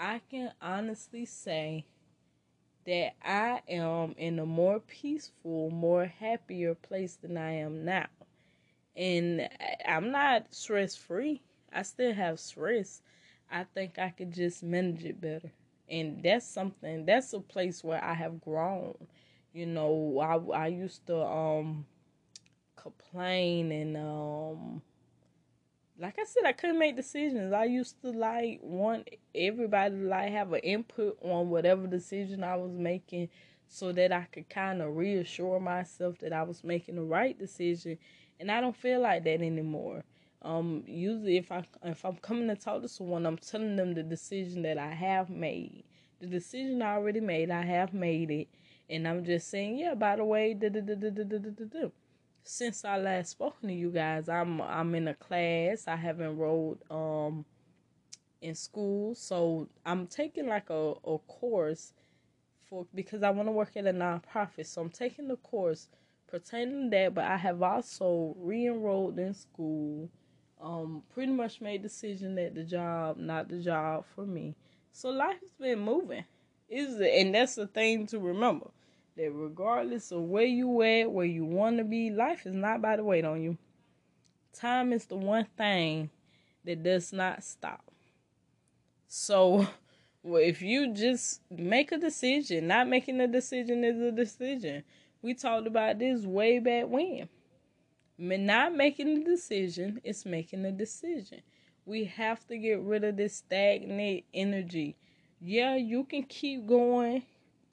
I 0.00 0.22
can 0.30 0.52
honestly 0.62 1.26
say 1.26 1.84
that 2.86 3.16
I 3.22 3.60
am 3.68 4.14
in 4.16 4.38
a 4.38 4.46
more 4.46 4.80
peaceful, 4.80 5.70
more 5.70 6.06
happier 6.06 6.74
place 6.74 7.16
than 7.16 7.36
I 7.36 7.52
am 7.56 7.84
now. 7.84 8.06
And 8.96 9.48
I'm 9.86 10.10
not 10.10 10.54
stress 10.54 10.96
free. 10.96 11.42
I 11.72 11.82
still 11.82 12.12
have 12.14 12.38
stress. 12.38 13.02
I 13.50 13.64
think 13.64 13.98
I 13.98 14.10
could 14.10 14.32
just 14.32 14.62
manage 14.62 15.04
it 15.04 15.20
better. 15.20 15.50
And 15.88 16.22
that's 16.22 16.46
something 16.46 17.04
that's 17.04 17.32
a 17.32 17.40
place 17.40 17.84
where 17.84 18.02
I 18.02 18.14
have 18.14 18.40
grown. 18.40 18.96
You 19.52 19.66
know, 19.66 20.18
I 20.20 20.64
I 20.64 20.66
used 20.68 21.06
to 21.06 21.20
um 21.24 21.86
complain 22.76 23.72
and 23.72 23.96
um 23.96 24.82
like 25.98 26.18
I 26.18 26.24
said, 26.24 26.44
I 26.44 26.52
couldn't 26.52 26.78
make 26.78 26.96
decisions. 26.96 27.52
I 27.52 27.64
used 27.64 28.00
to 28.02 28.10
like 28.10 28.60
want 28.62 29.08
everybody 29.34 29.94
to 29.96 30.02
like 30.08 30.32
have 30.32 30.52
an 30.52 30.60
input 30.60 31.16
on 31.22 31.50
whatever 31.50 31.86
decision 31.86 32.42
I 32.42 32.56
was 32.56 32.72
making 32.72 33.28
so 33.68 33.92
that 33.92 34.12
I 34.12 34.26
could 34.32 34.48
kind 34.48 34.82
of 34.82 34.96
reassure 34.96 35.60
myself 35.60 36.18
that 36.18 36.32
I 36.32 36.42
was 36.42 36.64
making 36.64 36.96
the 36.96 37.02
right 37.02 37.38
decision. 37.38 37.98
And 38.40 38.50
I 38.50 38.60
don't 38.60 38.76
feel 38.76 39.00
like 39.00 39.24
that 39.24 39.40
anymore. 39.40 40.04
Um, 40.42 40.84
usually 40.86 41.38
if 41.38 41.50
I 41.50 41.64
if 41.82 42.04
I'm 42.04 42.16
coming 42.16 42.48
to 42.48 42.56
talk 42.56 42.82
to 42.82 42.88
someone, 42.88 43.24
I'm 43.26 43.38
telling 43.38 43.76
them 43.76 43.94
the 43.94 44.02
decision 44.02 44.62
that 44.62 44.76
I 44.78 44.90
have 44.90 45.30
made. 45.30 45.84
The 46.20 46.26
decision 46.26 46.82
I 46.82 46.94
already 46.94 47.20
made, 47.20 47.50
I 47.50 47.62
have 47.62 47.94
made 47.94 48.30
it. 48.30 48.48
And 48.90 49.08
I'm 49.08 49.24
just 49.24 49.48
saying, 49.48 49.78
yeah, 49.78 49.94
by 49.94 50.16
the 50.16 50.24
way, 50.24 50.54
since 52.42 52.84
I 52.84 52.98
last 52.98 53.30
spoken 53.30 53.68
to 53.68 53.74
you 53.74 53.90
guys, 53.90 54.28
I'm 54.28 54.60
I'm 54.60 54.94
in 54.94 55.08
a 55.08 55.14
class. 55.14 55.88
I 55.88 55.96
have 55.96 56.20
enrolled 56.20 56.82
um 56.90 57.46
in 58.42 58.54
school, 58.54 59.14
so 59.14 59.68
I'm 59.86 60.06
taking 60.06 60.46
like 60.46 60.68
a, 60.68 60.92
a 61.04 61.18
course 61.26 61.94
for 62.68 62.86
because 62.94 63.22
I 63.22 63.30
want 63.30 63.48
to 63.48 63.52
work 63.52 63.76
at 63.76 63.86
a 63.86 63.92
nonprofit. 63.92 64.66
So 64.66 64.82
I'm 64.82 64.90
taking 64.90 65.28
the 65.28 65.36
course 65.36 65.88
to 66.30 66.88
that, 66.90 67.14
but 67.14 67.24
I 67.24 67.36
have 67.36 67.62
also 67.62 68.34
re-enrolled 68.38 69.18
in 69.18 69.34
school. 69.34 70.08
Um, 70.60 71.02
pretty 71.12 71.32
much 71.32 71.60
made 71.60 71.82
decision 71.82 72.34
that 72.36 72.54
the 72.54 72.64
job, 72.64 73.18
not 73.18 73.48
the 73.48 73.58
job 73.58 74.04
for 74.14 74.24
me. 74.24 74.54
So 74.92 75.10
life 75.10 75.40
has 75.40 75.52
been 75.52 75.80
moving. 75.80 76.24
Is 76.68 77.00
it 77.00 77.12
and 77.20 77.34
that's 77.34 77.56
the 77.56 77.66
thing 77.66 78.06
to 78.08 78.18
remember 78.18 78.70
that 79.16 79.30
regardless 79.30 80.10
of 80.10 80.22
where 80.22 80.44
you 80.44 80.82
at, 80.82 81.10
where 81.10 81.26
you 81.26 81.44
want 81.44 81.78
to 81.78 81.84
be, 81.84 82.10
life 82.10 82.46
is 82.46 82.54
not 82.54 82.80
by 82.80 82.96
the 82.96 83.04
weight 83.04 83.24
on 83.24 83.42
you. 83.42 83.58
Time 84.52 84.92
is 84.92 85.04
the 85.06 85.16
one 85.16 85.46
thing 85.56 86.10
that 86.64 86.82
does 86.82 87.12
not 87.12 87.44
stop. 87.44 87.84
So, 89.06 89.68
well, 90.22 90.42
if 90.42 90.62
you 90.62 90.94
just 90.94 91.42
make 91.50 91.92
a 91.92 91.98
decision, 91.98 92.68
not 92.68 92.88
making 92.88 93.20
a 93.20 93.28
decision 93.28 93.84
is 93.84 94.00
a 94.00 94.12
decision. 94.12 94.84
We 95.24 95.32
talked 95.32 95.66
about 95.66 95.98
this 95.98 96.26
way 96.26 96.58
back 96.58 96.84
when. 96.86 97.30
Not 98.18 98.74
making 98.74 99.08
a 99.08 99.24
decision 99.24 99.98
is 100.04 100.26
making 100.26 100.66
a 100.66 100.70
decision. 100.70 101.40
We 101.86 102.04
have 102.04 102.46
to 102.48 102.58
get 102.58 102.82
rid 102.82 103.04
of 103.04 103.16
this 103.16 103.36
stagnant 103.36 104.24
energy. 104.34 104.96
Yeah, 105.40 105.76
you 105.76 106.04
can 106.04 106.24
keep 106.24 106.66
going 106.66 107.22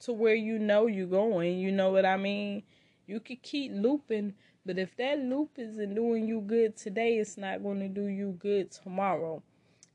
to 0.00 0.14
where 0.14 0.34
you 0.34 0.58
know 0.58 0.86
you're 0.86 1.06
going. 1.06 1.58
You 1.58 1.72
know 1.72 1.90
what 1.90 2.06
I 2.06 2.16
mean? 2.16 2.62
You 3.06 3.20
can 3.20 3.36
keep 3.42 3.70
looping, 3.74 4.32
but 4.64 4.78
if 4.78 4.96
that 4.96 5.18
loop 5.18 5.50
isn't 5.58 5.94
doing 5.94 6.26
you 6.26 6.40
good 6.40 6.74
today, 6.74 7.18
it's 7.18 7.36
not 7.36 7.62
going 7.62 7.80
to 7.80 7.88
do 7.88 8.06
you 8.06 8.34
good 8.38 8.70
tomorrow. 8.70 9.42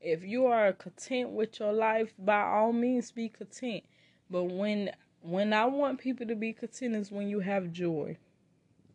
If 0.00 0.22
you 0.22 0.46
are 0.46 0.72
content 0.74 1.30
with 1.30 1.58
your 1.58 1.72
life, 1.72 2.14
by 2.20 2.40
all 2.40 2.72
means 2.72 3.10
be 3.10 3.28
content. 3.28 3.82
But 4.30 4.44
when 4.44 4.92
when 5.22 5.52
I 5.52 5.64
want 5.66 6.00
people 6.00 6.26
to 6.26 6.36
be 6.36 6.52
content 6.52 6.94
is 6.94 7.10
when 7.10 7.28
you 7.28 7.40
have 7.40 7.72
joy, 7.72 8.16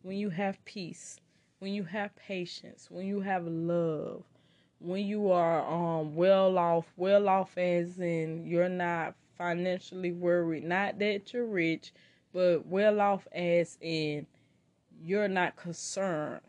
when 0.02 0.16
you 0.16 0.30
have 0.30 0.64
peace, 0.64 1.20
when 1.58 1.72
you 1.72 1.84
have 1.84 2.14
patience, 2.16 2.88
when 2.90 3.06
you 3.06 3.20
have 3.20 3.46
love, 3.46 4.24
when 4.78 5.04
you 5.04 5.30
are 5.30 5.64
um 5.66 6.14
well 6.14 6.58
off, 6.58 6.86
well 6.96 7.28
off 7.28 7.56
as 7.56 7.98
in 7.98 8.46
you're 8.46 8.68
not 8.68 9.14
financially 9.36 10.12
worried. 10.12 10.64
Not 10.64 10.98
that 10.98 11.32
you're 11.32 11.46
rich, 11.46 11.92
but 12.32 12.66
well 12.66 13.00
off 13.00 13.26
as 13.32 13.78
in 13.80 14.26
you're 15.02 15.28
not 15.28 15.56
concerned. 15.56 16.40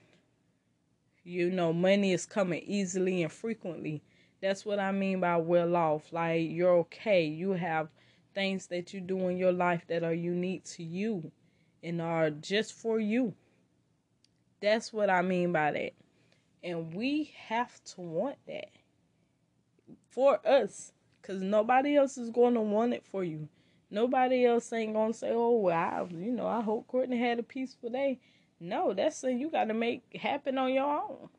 You 1.24 1.50
know, 1.50 1.74
money 1.74 2.13
is 2.13 2.25
coming 2.25 2.62
easily 2.65 3.24
and 3.24 3.32
frequently. 3.32 4.01
That's 4.41 4.65
what 4.65 4.79
I 4.79 4.91
mean 4.91 5.22
by 5.22 5.38
well 5.38 5.75
off. 5.75 6.12
Like 6.12 6.50
you're 6.50 6.75
okay. 6.79 7.25
You 7.25 7.51
have 7.51 7.89
things 8.36 8.68
that 8.68 8.94
you 8.94 9.01
do 9.01 9.27
in 9.30 9.38
your 9.38 9.54
life 9.54 9.86
that 9.88 10.04
are 10.04 10.13
unique 10.13 10.63
to 10.65 10.84
you 10.84 11.32
and 11.82 12.01
are 12.01 12.30
just 12.30 12.74
for 12.74 13.00
you. 13.00 13.34
That's 14.62 14.94
what 14.94 15.10
I 15.10 15.22
mean 15.22 15.51
by 15.51 15.72
that. 15.72 15.94
And 16.63 16.94
we 16.94 17.34
have 17.48 17.84
to 17.86 18.01
want 18.01 18.38
that 18.48 18.70
for 20.10 20.46
us. 20.48 20.92
Cause 21.22 21.42
nobody 21.42 21.96
else 21.96 22.18
is 22.18 22.30
going 22.30 22.54
to 22.54 22.62
want 22.62 22.94
it 22.94 23.04
for 23.04 23.24
you. 23.24 23.48
Nobody 23.89 24.46
else 24.46 24.72
ain't 24.74 24.94
gonna 24.94 25.13
say, 25.13 25.32
"Oh, 25.32 25.58
well, 25.58 25.75
I, 25.75 26.06
you 26.13 26.32
know, 26.32 26.48
I 26.48 26.62
hope 26.62 26.88
Courtney 26.88 27.18
had 27.18 27.39
a 27.39 27.44
peaceful 27.44 27.89
day." 27.89 28.20
No, 28.60 28.94
that's 28.94 29.18
something 29.18 29.39
you 29.39 29.50
got 29.50 29.65
to 29.65 29.74
make 29.74 30.18
happen 30.22 30.58
on 30.58 30.74
your 30.74 30.86
own. 30.86 31.30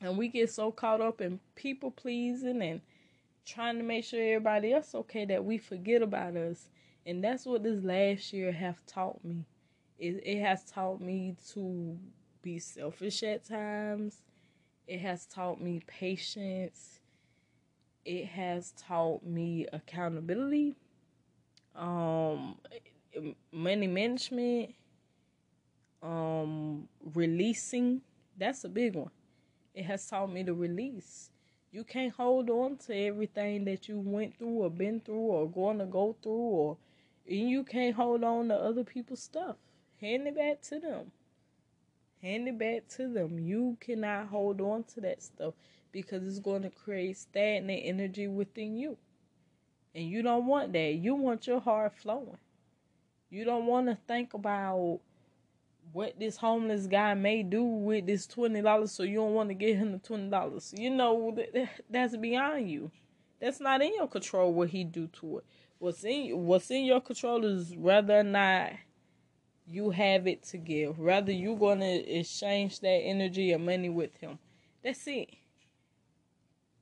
And 0.00 0.18
we 0.18 0.28
get 0.28 0.50
so 0.50 0.70
caught 0.70 1.00
up 1.00 1.20
in 1.20 1.40
people 1.54 1.90
pleasing 1.90 2.62
and 2.62 2.80
trying 3.46 3.78
to 3.78 3.84
make 3.84 4.04
sure 4.04 4.20
everybody 4.20 4.74
else 4.74 4.94
okay 4.94 5.24
that 5.26 5.44
we 5.44 5.58
forget 5.58 6.02
about 6.02 6.36
us. 6.36 6.68
And 7.06 7.24
that's 7.24 7.46
what 7.46 7.64
this 7.64 7.82
last 7.84 8.32
year 8.32 8.52
have 8.52 8.84
taught 8.86 9.24
me. 9.24 9.46
It 9.98 10.20
it 10.24 10.40
has 10.42 10.64
taught 10.64 11.00
me 11.00 11.36
to 11.54 11.98
be 12.42 12.58
selfish 12.58 13.22
at 13.22 13.44
times. 13.44 14.22
It 14.86 15.00
has 15.00 15.26
taught 15.26 15.60
me 15.60 15.82
patience 15.86 17.00
it 18.04 18.26
has 18.26 18.72
taught 18.72 19.24
me 19.24 19.66
accountability, 19.72 20.76
um, 21.74 22.56
money 23.52 23.86
management, 23.86 24.74
um, 26.02 26.88
releasing. 27.14 28.02
That's 28.36 28.64
a 28.64 28.68
big 28.68 28.94
one. 28.94 29.10
It 29.74 29.84
has 29.86 30.06
taught 30.06 30.32
me 30.32 30.44
to 30.44 30.54
release. 30.54 31.30
You 31.76 31.84
can't 31.84 32.14
hold 32.14 32.48
on 32.48 32.78
to 32.86 32.96
everything 32.96 33.66
that 33.66 33.86
you 33.86 34.00
went 34.00 34.38
through 34.38 34.62
or 34.64 34.70
been 34.70 34.98
through 34.98 35.28
or 35.36 35.46
going 35.46 35.78
to 35.78 35.84
go 35.84 36.16
through 36.22 36.32
or 36.32 36.78
and 37.28 37.50
you 37.50 37.64
can't 37.64 37.94
hold 37.94 38.24
on 38.24 38.48
to 38.48 38.54
other 38.54 38.82
people's 38.82 39.22
stuff. 39.22 39.56
Hand 40.00 40.26
it 40.26 40.36
back 40.36 40.62
to 40.62 40.80
them. 40.80 41.12
Hand 42.22 42.48
it 42.48 42.58
back 42.58 42.88
to 42.96 43.08
them. 43.08 43.38
You 43.38 43.76
cannot 43.78 44.28
hold 44.28 44.62
on 44.62 44.84
to 44.84 45.02
that 45.02 45.22
stuff 45.22 45.52
because 45.92 46.26
it's 46.26 46.38
going 46.38 46.62
to 46.62 46.70
create 46.70 47.18
stagnant 47.18 47.82
energy 47.84 48.26
within 48.26 48.78
you. 48.78 48.96
And 49.94 50.08
you 50.08 50.22
don't 50.22 50.46
want 50.46 50.72
that. 50.72 50.94
You 50.94 51.14
want 51.14 51.46
your 51.46 51.60
heart 51.60 51.92
flowing. 52.00 52.38
You 53.28 53.44
don't 53.44 53.66
want 53.66 53.88
to 53.88 53.98
think 54.08 54.32
about 54.32 55.00
what 55.92 56.18
this 56.18 56.36
homeless 56.36 56.86
guy 56.86 57.14
may 57.14 57.42
do 57.42 57.64
with 57.64 58.06
this 58.06 58.26
twenty 58.26 58.62
dollars, 58.62 58.92
so 58.92 59.02
you 59.02 59.16
don't 59.16 59.34
want 59.34 59.48
to 59.50 59.54
give 59.54 59.76
him 59.76 59.92
the 59.92 59.98
twenty 59.98 60.28
dollars. 60.28 60.74
You 60.76 60.90
know 60.90 61.36
that's 61.90 62.16
beyond 62.16 62.70
you. 62.70 62.90
That's 63.40 63.60
not 63.60 63.82
in 63.82 63.94
your 63.94 64.08
control 64.08 64.52
what 64.52 64.70
he 64.70 64.84
do 64.84 65.06
to 65.20 65.38
it. 65.38 65.44
What's 65.78 66.04
in 66.04 66.46
what's 66.46 66.70
in 66.70 66.84
your 66.84 67.00
control 67.00 67.44
is 67.44 67.74
whether 67.76 68.18
or 68.18 68.24
not 68.24 68.72
you 69.66 69.90
have 69.90 70.26
it 70.26 70.42
to 70.44 70.58
give. 70.58 70.98
Rather 70.98 71.32
you're 71.32 71.58
gonna 71.58 71.84
exchange 71.84 72.80
that 72.80 72.88
energy 72.88 73.52
or 73.52 73.58
money 73.58 73.90
with 73.90 74.16
him. 74.16 74.38
That's 74.82 75.06
it. 75.06 75.30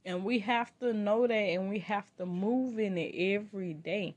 And 0.05 0.23
we 0.23 0.41
have 0.41 0.71
to 0.81 0.93
know 0.93 1.27
that 1.27 1.33
and 1.35 1.71
we 1.71 1.79
have 1.81 2.15
to 2.17 2.27
move 2.27 2.79
in 2.79 2.99
it 2.99 3.15
every 3.17 3.73
day. 3.73 4.17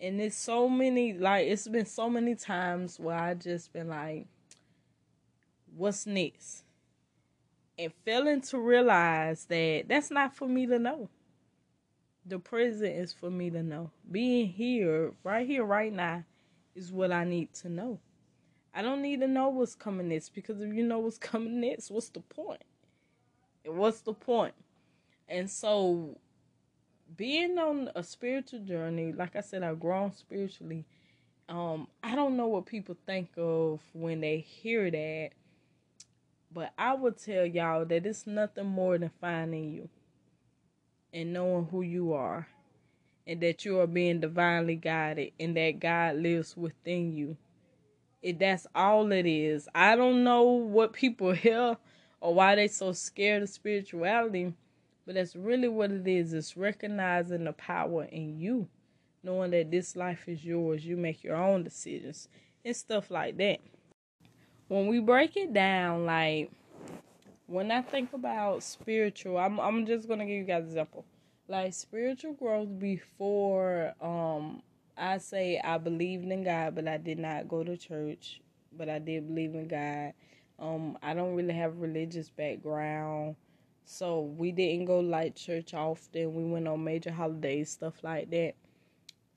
And 0.00 0.20
it's 0.20 0.36
so 0.36 0.68
many 0.68 1.14
like 1.14 1.46
it's 1.46 1.68
been 1.68 1.86
so 1.86 2.10
many 2.10 2.34
times 2.34 3.00
where 3.00 3.18
I 3.18 3.34
just 3.34 3.72
been 3.72 3.88
like, 3.88 4.26
what's 5.74 6.06
next? 6.06 6.64
And 7.78 7.92
failing 8.04 8.40
to 8.42 8.58
realize 8.58 9.44
that 9.46 9.84
that's 9.88 10.10
not 10.10 10.34
for 10.34 10.48
me 10.48 10.66
to 10.66 10.78
know. 10.78 11.08
The 12.24 12.38
present 12.38 12.96
is 12.96 13.12
for 13.12 13.30
me 13.30 13.50
to 13.50 13.62
know. 13.62 13.90
Being 14.10 14.48
here, 14.48 15.12
right 15.22 15.46
here, 15.46 15.64
right 15.64 15.92
now, 15.92 16.24
is 16.74 16.92
what 16.92 17.12
I 17.12 17.24
need 17.24 17.52
to 17.54 17.68
know. 17.68 18.00
I 18.74 18.82
don't 18.82 19.00
need 19.00 19.20
to 19.20 19.28
know 19.28 19.48
what's 19.48 19.74
coming 19.74 20.08
next 20.08 20.34
because 20.34 20.60
if 20.60 20.74
you 20.74 20.82
know 20.82 20.98
what's 20.98 21.18
coming 21.18 21.60
next, 21.60 21.90
what's 21.90 22.10
the 22.10 22.20
point? 22.20 22.62
What's 23.64 24.00
the 24.00 24.12
point? 24.12 24.54
And 25.28 25.50
so, 25.50 26.18
being 27.14 27.58
on 27.58 27.90
a 27.94 28.02
spiritual 28.02 28.60
journey, 28.60 29.12
like 29.12 29.36
I 29.36 29.40
said, 29.40 29.62
I've 29.62 29.80
grown 29.80 30.12
spiritually. 30.12 30.84
Um, 31.48 31.86
I 32.02 32.16
don't 32.16 32.36
know 32.36 32.48
what 32.48 32.66
people 32.66 32.96
think 33.06 33.30
of 33.36 33.80
when 33.92 34.20
they 34.20 34.38
hear 34.38 34.90
that, 34.90 35.30
but 36.52 36.72
I 36.76 36.94
would 36.94 37.18
tell 37.18 37.46
y'all 37.46 37.84
that 37.84 38.06
it's 38.06 38.26
nothing 38.26 38.66
more 38.66 38.98
than 38.98 39.10
finding 39.20 39.72
you 39.72 39.88
and 41.12 41.32
knowing 41.32 41.68
who 41.70 41.82
you 41.82 42.12
are 42.12 42.48
and 43.26 43.40
that 43.40 43.64
you 43.64 43.80
are 43.80 43.86
being 43.86 44.20
divinely 44.20 44.76
guided 44.76 45.32
and 45.38 45.56
that 45.56 45.80
God 45.80 46.16
lives 46.16 46.56
within 46.56 47.12
you. 47.12 47.36
It 48.22 48.38
that's 48.38 48.66
all 48.74 49.10
it 49.12 49.26
is. 49.26 49.68
I 49.74 49.96
don't 49.96 50.24
know 50.24 50.42
what 50.42 50.92
people 50.92 51.32
hear 51.34 51.76
or 52.20 52.34
why 52.34 52.54
they 52.54 52.68
so 52.68 52.92
scared 52.92 53.42
of 53.42 53.48
spirituality, 53.48 54.52
but 55.06 55.14
that's 55.14 55.36
really 55.36 55.68
what 55.68 55.90
it 55.92 56.06
is. 56.06 56.32
It's 56.34 56.56
recognizing 56.56 57.44
the 57.44 57.52
power 57.52 58.04
in 58.04 58.38
you, 58.38 58.68
knowing 59.22 59.52
that 59.52 59.70
this 59.70 59.96
life 59.96 60.28
is 60.28 60.44
yours. 60.44 60.84
You 60.84 60.96
make 60.96 61.24
your 61.24 61.36
own 61.36 61.62
decisions 61.64 62.28
and 62.64 62.76
stuff 62.76 63.10
like 63.10 63.36
that. 63.38 63.60
When 64.68 64.88
we 64.88 65.00
break 65.00 65.36
it 65.36 65.52
down, 65.52 66.06
like 66.06 66.50
when 67.46 67.70
I 67.70 67.82
think 67.82 68.12
about 68.12 68.62
spiritual, 68.62 69.38
I'm 69.38 69.60
I'm 69.60 69.86
just 69.86 70.08
gonna 70.08 70.26
give 70.26 70.36
you 70.36 70.44
guys 70.44 70.64
an 70.64 70.68
example 70.70 71.04
like 71.48 71.72
spiritual 71.72 72.32
growth 72.32 72.78
before 72.78 73.94
um 74.00 74.62
I 74.96 75.18
say 75.18 75.60
I 75.62 75.78
believed 75.78 76.24
in 76.30 76.44
God 76.44 76.74
but 76.74 76.88
I 76.88 76.96
did 76.96 77.18
not 77.18 77.48
go 77.48 77.62
to 77.62 77.76
church 77.76 78.40
but 78.76 78.88
I 78.88 78.98
did 78.98 79.28
believe 79.28 79.54
in 79.54 79.68
God. 79.68 80.12
Um 80.58 80.98
I 81.02 81.14
don't 81.14 81.34
really 81.34 81.54
have 81.54 81.78
religious 81.78 82.30
background. 82.30 83.36
So 83.86 84.22
we 84.22 84.52
didn't 84.52 84.86
go 84.86 85.00
like 85.00 85.36
church 85.36 85.74
often. 85.74 86.34
We 86.34 86.44
went 86.44 86.68
on 86.68 86.84
major 86.84 87.12
holidays, 87.12 87.70
stuff 87.70 88.04
like 88.04 88.30
that. 88.32 88.54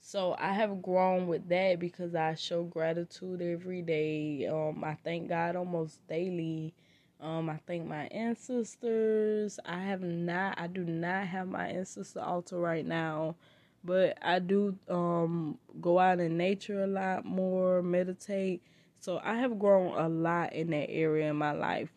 So 0.01 0.35
I 0.39 0.53
have 0.53 0.81
grown 0.81 1.27
with 1.27 1.47
that 1.49 1.79
because 1.79 2.15
I 2.15 2.35
show 2.35 2.63
gratitude 2.63 3.41
every 3.41 3.81
day. 3.81 4.47
Um 4.47 4.83
I 4.83 4.95
thank 5.03 5.29
God 5.29 5.55
almost 5.55 6.05
daily 6.07 6.73
um, 7.21 7.49
I 7.49 7.59
thank 7.67 7.85
my 7.87 8.05
ancestors. 8.07 9.59
I 9.65 9.79
have 9.79 10.01
not, 10.01 10.59
I 10.59 10.67
do 10.67 10.85
not 10.85 11.27
have 11.27 11.47
my 11.49 11.67
ancestor 11.67 12.21
altar 12.21 12.57
right 12.59 12.85
now, 12.85 13.35
but 13.83 14.17
I 14.21 14.39
do 14.39 14.77
um 14.89 15.57
go 15.81 15.99
out 15.99 16.19
in 16.21 16.37
nature 16.37 16.83
a 16.83 16.87
lot 16.87 17.25
more, 17.25 17.81
meditate. 17.83 18.63
So 18.99 19.19
I 19.23 19.35
have 19.35 19.59
grown 19.59 19.97
a 19.97 20.09
lot 20.09 20.53
in 20.53 20.71
that 20.71 20.89
area 20.89 21.29
in 21.29 21.35
my 21.37 21.51
life. 21.53 21.91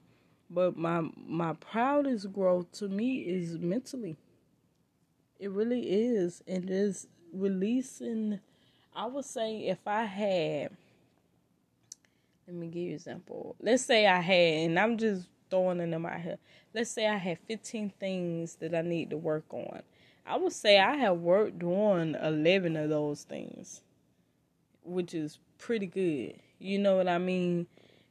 But 0.53 0.77
my 0.77 1.09
my 1.17 1.55
proudest 1.55 2.33
growth 2.33 2.71
to 2.73 2.89
me 2.89 3.21
is 3.21 3.59
mentally. 3.59 4.17
It 5.39 5.51
really 5.51 5.91
is, 5.91 6.43
and 6.47 6.69
is 6.71 7.07
releasing. 7.33 8.41
I 8.95 9.07
would 9.07 9.25
say 9.25 9.67
if 9.67 9.79
I 9.87 10.05
had 10.05 10.77
let 12.47 12.57
me 12.57 12.67
give 12.67 12.83
you 12.83 12.89
an 12.89 12.95
example. 12.95 13.57
Let's 13.61 13.85
say 13.85 14.07
I 14.07 14.21
had, 14.21 14.35
and 14.35 14.79
I'm 14.79 14.99
just 14.99 15.29
throwing 15.49 15.81
it 15.81 15.93
in 15.93 16.03
my 16.03 16.19
head. 16.19 16.39
Let's 16.75 16.91
say 16.91 17.07
I 17.07 17.17
had 17.17 17.39
15 17.47 17.93
things 18.01 18.57
that 18.57 18.75
I 18.75 18.83
need 18.83 19.11
to 19.11 19.17
work 19.17 19.45
on. 19.51 19.83
I 20.27 20.37
would 20.37 20.53
say 20.53 20.79
I 20.79 20.97
have 20.97 21.19
worked 21.19 21.63
on 21.63 22.15
11 22.17 22.77
of 22.77 22.91
those 22.91 23.23
things, 23.23 23.83
which 24.85 25.15
is 25.15 25.39
pretty 25.59 25.87
good. 25.87 26.35
You 26.59 26.79
know 26.79 26.97
what 26.97 27.09
I 27.09 27.19
mean? 27.19 27.67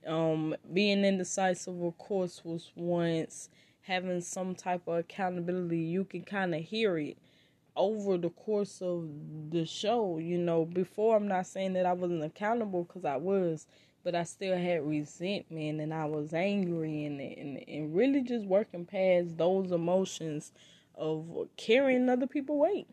Um, 0.08 0.56
being 0.74 1.06
indecisive, 1.06 1.82
of 1.82 1.98
course, 1.98 2.42
was 2.44 2.72
once 2.76 3.50
having 3.82 4.22
some 4.22 4.56
type 4.56 4.88
of 4.88 5.00
accountability. 5.00 5.80
You 5.80 6.06
can 6.06 6.24
kind 6.24 6.56
of 6.56 6.62
hear 6.62 6.98
it 6.98 7.18
over 7.76 8.18
the 8.18 8.30
course 8.30 8.82
of 8.82 9.08
the 9.50 9.66
show. 9.66 10.18
You 10.18 10.38
know, 10.38 10.66
before 10.66 11.16
I'm 11.16 11.28
not 11.28 11.48
saying 11.48 11.74
that 11.74 11.86
I 11.86 11.94
wasn't 11.94 12.24
accountable 12.24 12.84
because 12.84 13.06
I 13.06 13.18
was, 13.18 13.68
but 14.04 14.16
I 14.16 14.24
still 14.24 14.58
had 14.58 14.86
resentment 14.88 15.82
and 15.82 15.94
I 15.94 16.06
was 16.06 16.34
angry 16.34 17.06
and, 17.06 17.22
and 17.22 17.64
and 17.68 17.96
really 17.96 18.22
just 18.22 18.46
working 18.46 18.86
past 18.86 19.38
those 19.38 19.72
emotions 19.72 20.52
of 20.96 21.48
carrying 21.58 22.10
other 22.10 22.28
people 22.28 22.58
weight, 22.58 22.88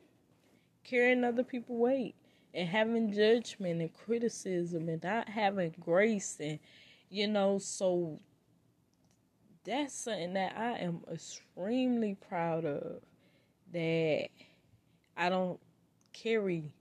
carrying 0.85 1.25
other 1.25 1.45
people 1.45 1.77
weight, 1.77 2.15
and 2.55 2.69
having 2.69 3.13
judgment 3.13 3.81
and 3.81 3.93
criticism 3.95 4.89
and 4.89 5.03
not 5.03 5.29
having 5.29 5.75
grace 5.81 6.37
and 6.41 6.59
you 7.11 7.27
know 7.27 7.59
so 7.59 8.19
that's 9.65 9.95
something 9.95 10.35
that 10.35 10.55
I 10.57 10.79
am 10.79 11.01
extremely 11.13 12.17
proud 12.29 12.65
of 12.65 13.01
that 13.73 14.29
I 15.17 15.29
don't 15.29 15.61
carry 16.13 16.75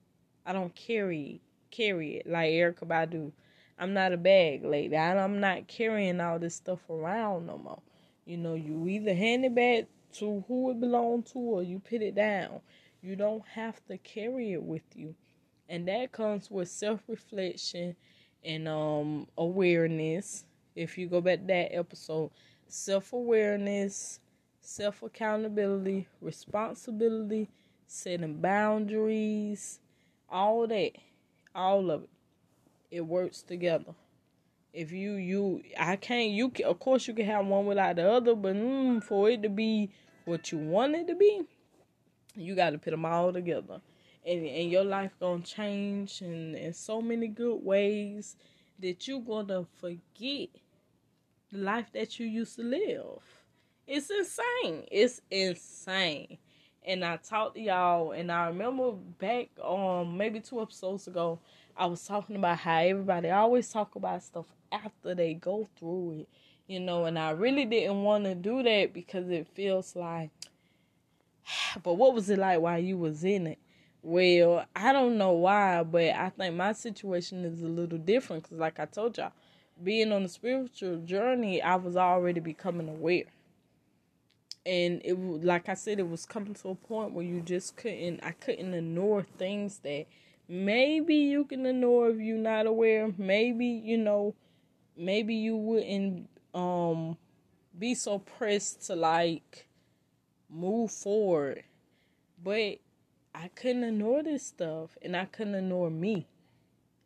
I 0.45 0.53
don't 0.53 0.73
carry 0.75 1.41
carry 1.71 2.17
it 2.17 2.27
like 2.27 2.51
Erykah 2.51 2.87
Badu 2.87 3.31
I'm 3.79 3.93
not 3.93 4.11
a 4.11 4.17
bag 4.17 4.65
lady. 4.65 4.97
I'm 4.97 5.39
not 5.39 5.67
carrying 5.67 6.19
all 6.19 6.39
this 6.39 6.55
stuff 6.55 6.89
around 6.89 7.45
no 7.45 7.57
more. 7.57 7.81
You 8.25 8.37
know, 8.37 8.55
you 8.55 8.87
either 8.87 9.13
hand 9.13 9.45
it 9.45 9.53
back 9.53 9.85
to 10.13 10.43
who 10.47 10.71
it 10.71 10.79
belongs 10.79 11.31
to 11.33 11.39
or 11.39 11.63
you 11.63 11.79
put 11.79 12.01
it 12.01 12.15
down. 12.15 12.61
You 13.01 13.15
don't 13.15 13.47
have 13.47 13.85
to 13.85 13.97
carry 13.99 14.53
it 14.53 14.63
with 14.63 14.95
you. 14.95 15.13
And 15.69 15.87
that 15.87 16.11
comes 16.11 16.49
with 16.49 16.69
self 16.69 17.01
reflection 17.07 17.95
and 18.47 18.67
um 18.67 19.27
awareness. 19.37 20.45
If 20.75 20.97
you 20.97 21.07
go 21.07 21.21
back 21.21 21.41
to 21.41 21.47
that 21.47 21.75
episode, 21.75 22.31
self 22.67 23.13
awareness, 23.13 24.19
self 24.61 25.03
accountability, 25.03 26.07
responsibility, 26.21 27.49
setting 27.87 28.41
boundaries, 28.41 29.79
all 30.29 30.67
that. 30.67 30.93
All 31.55 31.91
of 31.91 32.03
it 32.03 32.09
it 32.91 33.01
works 33.01 33.41
together. 33.41 33.93
If 34.73 34.91
you 34.91 35.13
you 35.13 35.63
I 35.77 35.95
can't 35.95 36.31
you 36.31 36.49
can, 36.49 36.65
of 36.65 36.79
course 36.79 37.07
you 37.07 37.13
can 37.13 37.25
have 37.25 37.45
one 37.45 37.65
without 37.65 37.95
the 37.95 38.09
other, 38.09 38.35
but 38.35 38.55
mm, 38.55 39.03
for 39.03 39.29
it 39.29 39.41
to 39.43 39.49
be 39.49 39.89
what 40.25 40.51
you 40.51 40.57
want 40.57 40.95
it 40.95 41.07
to 41.07 41.15
be, 41.15 41.43
you 42.35 42.55
got 42.55 42.71
to 42.71 42.77
put 42.77 42.91
them 42.91 43.05
all 43.05 43.33
together, 43.33 43.81
and 44.27 44.45
and 44.45 44.71
your 44.71 44.83
life 44.83 45.13
gonna 45.19 45.43
change 45.43 46.21
in 46.21 46.55
in 46.55 46.73
so 46.73 47.01
many 47.01 47.27
good 47.27 47.63
ways 47.63 48.35
that 48.79 49.07
you're 49.07 49.21
gonna 49.21 49.65
forget 49.79 50.49
the 51.51 51.57
life 51.59 51.91
that 51.93 52.19
you 52.19 52.27
used 52.27 52.57
to 52.57 52.63
live. 52.63 53.21
It's 53.87 54.09
insane. 54.09 54.85
It's 54.91 55.21
insane. 55.31 56.37
And 56.85 57.03
I 57.05 57.17
talked 57.17 57.55
to 57.55 57.61
y'all, 57.61 58.11
and 58.11 58.31
I 58.31 58.47
remember 58.47 58.91
back 58.91 59.49
um 59.63 60.17
maybe 60.17 60.41
two 60.41 60.61
episodes 60.61 61.07
ago, 61.07 61.39
I 61.77 61.85
was 61.85 62.05
talking 62.05 62.35
about 62.35 62.59
how 62.59 62.79
everybody 62.79 63.29
always 63.29 63.69
talk 63.71 63.95
about 63.95 64.23
stuff 64.23 64.47
after 64.71 65.15
they 65.15 65.33
go 65.35 65.67
through 65.79 66.19
it, 66.21 66.29
you 66.67 66.79
know, 66.81 67.05
and 67.05 67.17
I 67.17 67.31
really 67.31 67.65
didn't 67.65 68.03
want 68.03 68.25
to 68.25 68.35
do 68.35 68.61
that 68.63 68.93
because 68.93 69.29
it 69.29 69.47
feels 69.47 69.95
like 69.95 70.31
but 71.83 71.93
what 71.93 72.13
was 72.13 72.29
it 72.29 72.39
like 72.39 72.59
while 72.59 72.79
you 72.79 72.97
was 72.97 73.23
in 73.23 73.47
it? 73.47 73.59
Well, 74.03 74.65
I 74.75 74.93
don't 74.93 75.17
know 75.17 75.33
why, 75.33 75.83
but 75.83 76.11
I 76.15 76.29
think 76.29 76.55
my 76.55 76.71
situation 76.73 77.43
is 77.45 77.61
a 77.61 77.67
little 77.67 77.97
different 77.97 78.43
cuz 78.43 78.57
like 78.57 78.79
I 78.79 78.85
told 78.85 79.17
y'all, 79.17 79.33
being 79.83 80.11
on 80.11 80.23
a 80.23 80.29
spiritual 80.29 80.97
journey, 80.99 81.61
I 81.61 81.75
was 81.75 81.97
already 81.97 82.39
becoming 82.39 82.87
aware. 82.89 83.25
And 84.65 85.01
it 85.05 85.13
like 85.17 85.69
I 85.69 85.73
said 85.75 85.99
it 85.99 86.09
was 86.09 86.25
coming 86.25 86.53
to 86.55 86.69
a 86.69 86.75
point 86.75 87.13
where 87.13 87.23
you 87.25 87.41
just 87.41 87.77
couldn't 87.77 88.19
I 88.23 88.31
couldn't 88.31 88.73
ignore 88.73 89.23
things 89.37 89.79
that 89.79 90.05
maybe 90.49 91.15
you 91.15 91.45
can 91.45 91.65
ignore 91.65 92.09
if 92.09 92.19
you're 92.19 92.37
not 92.37 92.65
aware 92.67 93.13
maybe 93.17 93.65
you 93.65 93.97
know 93.97 94.33
maybe 94.97 95.35
you 95.35 95.55
wouldn't 95.57 96.29
um 96.53 97.17
be 97.77 97.95
so 97.95 98.19
pressed 98.19 98.87
to 98.87 98.95
like 98.95 99.67
move 100.49 100.91
forward. 100.91 101.63
But 102.43 102.79
I 103.39 103.49
couldn't 103.49 103.83
ignore 103.83 104.23
this 104.23 104.43
stuff 104.43 104.97
and 105.01 105.15
I 105.15 105.25
couldn't 105.25 105.53
ignore 105.53 105.91
me. 105.91 106.25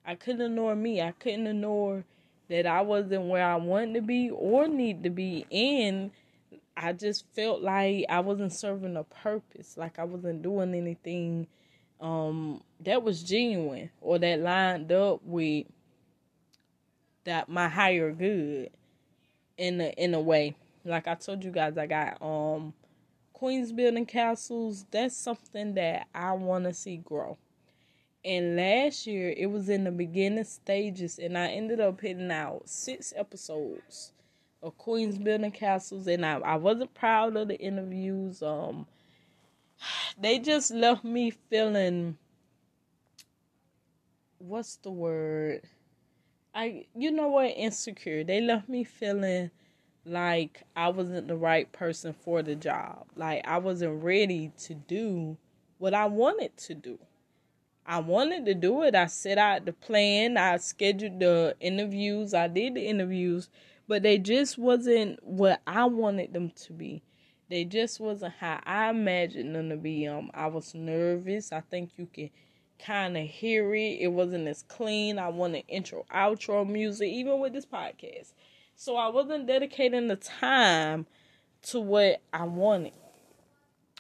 I 0.06 0.16
couldn't 0.16 0.42
ignore 0.42 0.76
me. 0.76 1.02
I 1.02 1.12
couldn't 1.12 1.46
ignore 1.46 2.06
that 2.48 2.66
I 2.66 2.82
wasn't 2.82 3.28
where 3.28 3.46
I 3.46 3.58
wanted 3.58 3.96
to 3.96 4.02
be 4.02 4.30
or 4.30 4.68
need 4.68 5.04
to 5.04 5.10
be 5.10 5.46
and 5.52 6.12
I 6.78 6.94
just 6.94 7.26
felt 7.36 7.62
like 7.62 8.06
I 8.08 8.22
wasn't 8.22 8.54
serving 8.54 8.96
a 8.96 9.04
purpose, 9.04 9.76
like 9.76 10.00
I 10.00 10.06
wasn't 10.06 10.42
doing 10.42 10.74
anything 10.74 11.48
um 12.00 12.64
that 12.80 13.04
was 13.04 13.22
genuine 13.22 13.92
or 14.00 14.18
that 14.18 14.40
lined 14.40 14.92
up 14.92 15.22
with 15.24 15.68
that 17.26 17.50
my 17.50 17.68
higher 17.68 18.12
good 18.12 18.70
in 19.58 19.82
a 19.82 19.90
in 19.98 20.14
a 20.14 20.22
way. 20.22 20.56
Like 20.86 21.08
I 21.08 21.16
told 21.16 21.44
you 21.44 21.52
guys 21.52 21.78
I 21.78 21.88
got 21.88 22.22
um 22.22 22.74
Queens 23.42 23.72
building 23.72 24.06
castles. 24.06 24.86
That's 24.92 25.18
something 25.18 25.74
that 25.74 26.06
I 26.14 26.34
want 26.34 26.66
to 26.66 26.76
see 26.76 26.98
grow. 26.98 27.40
And 28.24 28.56
last 28.56 29.08
year 29.08 29.34
it 29.36 29.48
was 29.48 29.68
in 29.68 29.84
the 29.84 29.90
beginning 29.90 30.44
stages 30.44 31.18
and 31.18 31.36
I 31.36 31.48
ended 31.48 31.80
up 31.80 32.00
hitting 32.00 32.30
out 32.30 32.70
six 32.70 33.16
episodes 33.18 34.12
of 34.62 34.78
Queens 34.78 35.18
building 35.18 35.50
castles 35.50 36.06
and 36.06 36.24
I, 36.24 36.34
I 36.34 36.56
wasn't 36.58 36.94
proud 36.94 37.36
of 37.36 37.48
the 37.48 37.60
interviews. 37.60 38.44
Um 38.44 38.86
they 40.22 40.38
just 40.38 40.70
left 40.70 41.04
me 41.04 41.32
feeling 41.32 42.20
what's 44.38 44.76
the 44.76 44.92
word? 44.92 45.64
I 46.54 46.86
you 46.96 47.10
know 47.10 47.30
what 47.30 47.46
insecure. 47.48 48.24
They 48.24 48.40
left 48.40 48.70
me 48.70 48.84
feeling 48.84 49.50
like 50.06 50.64
I 50.76 50.90
wasn't 50.90 51.28
the 51.28 51.36
right 51.36 51.72
person 51.72 52.14
for 52.14 52.42
the 52.42 52.56
job. 52.56 53.06
Like 53.16 53.46
I 53.48 53.58
wasn't 53.58 54.04
ready 54.04 54.52
to 54.60 54.74
do 54.74 55.38
what 55.78 55.94
I 55.94 56.06
wanted 56.06 56.58
to 56.58 56.74
do. 56.74 57.00
I 57.86 58.00
wanted 58.00 58.46
to 58.46 58.54
do 58.54 58.84
it. 58.84 58.96
I 58.96 59.08
set 59.08 59.38
out 59.38 59.66
the 59.66 59.74
plan. 59.74 60.38
I 60.38 60.58
scheduled 60.58 61.20
the 61.20 61.56
interviews. 61.60 62.34
I 62.34 62.48
did 62.48 62.76
the 62.76 62.88
interviews, 62.88 63.50
but 63.88 64.04
they 64.04 64.18
just 64.18 64.58
wasn't 64.58 65.20
what 65.24 65.62
I 65.66 65.86
wanted 65.86 66.34
them 66.34 66.52
to 66.52 66.74
be. 66.74 67.02
They 67.50 67.66
just 67.66 68.00
wasn't 68.00 68.34
how 68.40 68.62
I 68.66 68.90
imagined 68.90 69.56
them 69.56 69.70
to 69.70 69.78
be. 69.78 70.08
Um, 70.08 70.32
I 70.34 70.48
was 70.48 70.74
nervous. 70.74 71.52
I 71.52 71.62
think 71.62 71.92
you 71.98 72.06
can 72.06 72.30
kind 72.80 73.18
of 73.18 73.28
hear 73.28 73.74
it. 73.76 73.98
It 74.00 74.08
wasn't 74.08 74.48
as 74.48 74.64
clean. 74.64 75.20
I 75.20 75.28
wanted 75.28 75.66
intro, 75.68 76.06
outro 76.14 76.68
music, 76.68 77.10
even 77.10 77.40
with 77.40 77.54
this 77.54 77.66
podcast. 77.66 78.34
So 78.82 78.96
I 78.96 79.10
wasn't 79.10 79.46
dedicating 79.46 80.08
the 80.08 80.16
time 80.16 81.06
to 81.68 81.80
what 81.80 82.20
I 82.34 82.46
wanted. 82.46 82.94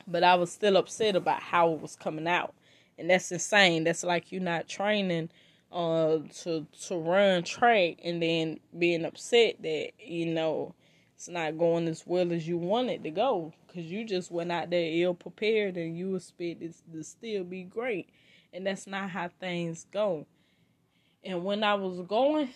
But 0.07 0.23
I 0.23 0.33
was 0.33 0.51
still 0.51 0.75
upset 0.75 1.15
about 1.15 1.39
how 1.39 1.73
it 1.73 1.81
was 1.81 1.95
coming 1.95 2.27
out. 2.27 2.55
And 2.97 3.07
that's 3.07 3.31
insane. 3.31 3.83
That's 3.83 4.03
like 4.03 4.31
you 4.31 4.39
not 4.39 4.67
training 4.67 5.29
uh 5.71 6.17
to 6.39 6.65
to 6.87 6.97
run 6.97 7.43
track 7.43 7.97
and 8.03 8.23
then 8.23 8.59
being 8.79 9.05
upset 9.05 9.61
that, 9.61 9.91
you 9.99 10.25
know, 10.25 10.73
it's 11.13 11.29
not 11.29 11.59
going 11.59 11.87
as 11.87 12.01
well 12.07 12.33
as 12.33 12.47
you 12.47 12.57
wanted 12.57 13.03
to 13.03 13.11
go 13.11 13.53
because 13.67 13.85
you 13.85 14.03
just 14.03 14.31
went 14.31 14.51
out 14.51 14.71
there 14.71 14.89
ill 14.93 15.13
prepared 15.13 15.77
and 15.77 15.95
you 15.95 16.15
expected 16.15 16.73
to 16.91 17.03
still 17.03 17.43
be 17.43 17.61
great 17.61 18.09
and 18.51 18.65
that's 18.65 18.87
not 18.87 19.11
how 19.11 19.29
things 19.39 19.85
go 19.93 20.25
and 21.23 21.43
when 21.45 21.63
i 21.63 21.75
was 21.75 22.01
going 22.07 22.49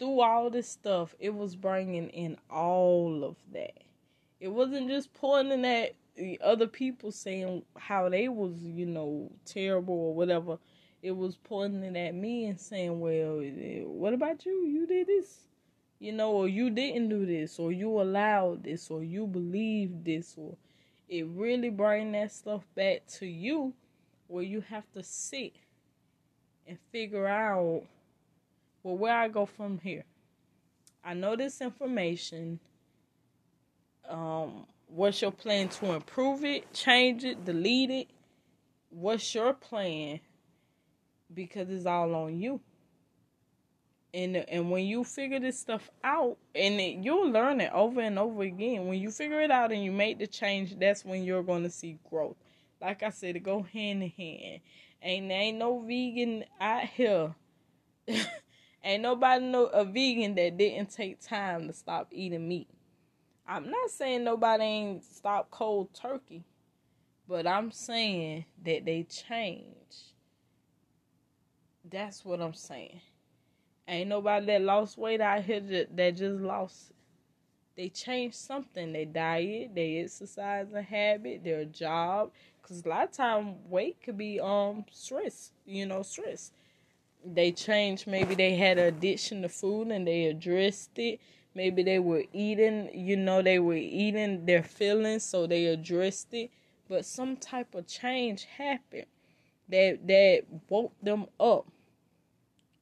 through 0.00 0.20
all 0.20 0.50
this 0.50 0.68
stuff 0.68 1.14
it 1.20 1.32
was 1.32 1.54
bringing 1.54 2.08
in 2.08 2.36
all 2.50 3.22
of 3.22 3.36
that. 3.52 3.84
It 4.40 4.48
wasn't 4.48 4.88
just 4.88 5.14
pointing 5.14 5.64
at 5.64 5.94
the 6.16 6.40
other 6.42 6.66
people 6.66 7.12
saying 7.12 7.62
how 7.76 8.08
they 8.08 8.28
was 8.28 8.54
you 8.60 8.86
know 8.86 9.30
terrible 9.44 9.94
or 9.94 10.14
whatever. 10.14 10.58
It 11.02 11.12
was 11.12 11.36
pointing 11.36 11.96
at 11.96 12.14
me 12.16 12.46
and 12.46 12.58
saying 12.58 12.98
well 12.98 13.40
eh, 13.40 13.82
what 13.84 14.14
about 14.14 14.44
you? 14.44 14.66
You 14.66 14.86
did 14.88 15.06
this 15.06 15.46
you 16.00 16.12
know, 16.12 16.32
or 16.32 16.48
you 16.48 16.70
didn't 16.70 17.10
do 17.10 17.26
this, 17.26 17.58
or 17.58 17.70
you 17.70 18.00
allowed 18.00 18.64
this, 18.64 18.90
or 18.90 19.04
you 19.04 19.26
believed 19.26 20.06
this, 20.06 20.34
or 20.36 20.56
it 21.08 21.26
really 21.26 21.68
bring 21.68 22.12
that 22.12 22.32
stuff 22.32 22.62
back 22.74 23.06
to 23.06 23.26
you 23.26 23.74
where 24.26 24.42
you 24.42 24.62
have 24.62 24.90
to 24.92 25.02
sit 25.02 25.52
and 26.66 26.78
figure 26.90 27.26
out 27.26 27.82
well 28.82 28.96
where 28.96 29.16
I 29.16 29.28
go 29.28 29.46
from 29.46 29.78
here. 29.78 30.04
I 31.04 31.14
know 31.14 31.36
this 31.36 31.60
information. 31.60 32.60
Um, 34.08 34.66
what's 34.86 35.22
your 35.22 35.30
plan 35.30 35.68
to 35.68 35.92
improve 35.92 36.44
it, 36.44 36.72
change 36.72 37.24
it, 37.24 37.44
delete 37.44 37.90
it? 37.90 38.08
What's 38.90 39.34
your 39.34 39.52
plan? 39.52 40.20
Because 41.32 41.70
it's 41.70 41.86
all 41.86 42.14
on 42.14 42.38
you 42.38 42.60
and 44.12 44.36
and 44.36 44.70
when 44.70 44.84
you 44.84 45.04
figure 45.04 45.40
this 45.40 45.58
stuff 45.58 45.90
out 46.02 46.36
and 46.54 46.80
it, 46.80 46.98
you'll 47.04 47.30
learn 47.30 47.60
it 47.60 47.70
over 47.72 48.00
and 48.00 48.18
over 48.18 48.42
again 48.42 48.86
when 48.86 48.98
you 48.98 49.10
figure 49.10 49.40
it 49.40 49.50
out 49.50 49.72
and 49.72 49.84
you 49.84 49.92
make 49.92 50.18
the 50.18 50.26
change 50.26 50.78
that's 50.78 51.04
when 51.04 51.22
you're 51.22 51.42
going 51.42 51.62
to 51.62 51.70
see 51.70 51.98
growth 52.08 52.36
like 52.80 53.02
i 53.02 53.10
said 53.10 53.36
it 53.36 53.40
go 53.40 53.62
hand 53.62 54.02
in 54.02 54.10
hand 54.10 54.60
ain't 55.02 55.30
ain't 55.30 55.58
no 55.58 55.80
vegan 55.80 56.44
out 56.60 56.84
here 56.84 57.34
ain't 58.84 59.02
nobody 59.02 59.44
know 59.44 59.66
a 59.66 59.84
vegan 59.84 60.34
that 60.34 60.56
didn't 60.56 60.90
take 60.90 61.20
time 61.20 61.66
to 61.66 61.72
stop 61.72 62.08
eating 62.12 62.48
meat 62.48 62.68
i'm 63.48 63.70
not 63.70 63.90
saying 63.90 64.24
nobody 64.24 64.64
ain't 64.64 65.04
stop 65.04 65.50
cold 65.50 65.92
turkey 65.94 66.44
but 67.28 67.46
i'm 67.46 67.70
saying 67.70 68.44
that 68.64 68.84
they 68.84 69.02
change 69.04 70.14
that's 71.90 72.24
what 72.24 72.40
i'm 72.40 72.54
saying 72.54 73.00
Ain't 73.90 74.08
nobody 74.08 74.46
that 74.46 74.62
lost 74.62 74.96
weight 74.98 75.20
out 75.20 75.42
here 75.42 75.60
that 75.60 76.16
just 76.16 76.40
lost. 76.40 76.92
They 77.76 77.88
changed 77.88 78.36
something. 78.36 78.92
Their 78.92 79.04
diet, 79.06 79.74
they 79.74 79.98
exercise 79.98 80.68
and 80.72 80.86
habit, 80.86 81.42
their 81.42 81.64
job. 81.64 82.30
Cause 82.62 82.84
a 82.84 82.88
lot 82.88 83.04
of 83.04 83.12
time 83.12 83.68
weight 83.68 83.96
could 84.00 84.16
be 84.16 84.38
um 84.38 84.84
stress. 84.92 85.50
You 85.66 85.86
know, 85.86 86.02
stress. 86.02 86.52
They 87.24 87.52
changed. 87.52 88.06
Maybe 88.06 88.34
they 88.34 88.54
had 88.54 88.78
addiction 88.78 89.42
to 89.42 89.48
food 89.48 89.88
and 89.88 90.06
they 90.06 90.26
addressed 90.26 90.98
it. 90.98 91.20
Maybe 91.54 91.82
they 91.82 91.98
were 91.98 92.24
eating. 92.32 92.90
You 92.94 93.16
know, 93.16 93.42
they 93.42 93.58
were 93.58 93.74
eating 93.74 94.46
their 94.46 94.62
feelings, 94.62 95.24
so 95.24 95.46
they 95.46 95.66
addressed 95.66 96.32
it. 96.32 96.50
But 96.88 97.04
some 97.04 97.36
type 97.36 97.74
of 97.74 97.86
change 97.86 98.44
happened 98.44 99.06
that 99.68 100.06
that 100.06 100.42
woke 100.68 100.94
them 101.02 101.26
up 101.38 101.66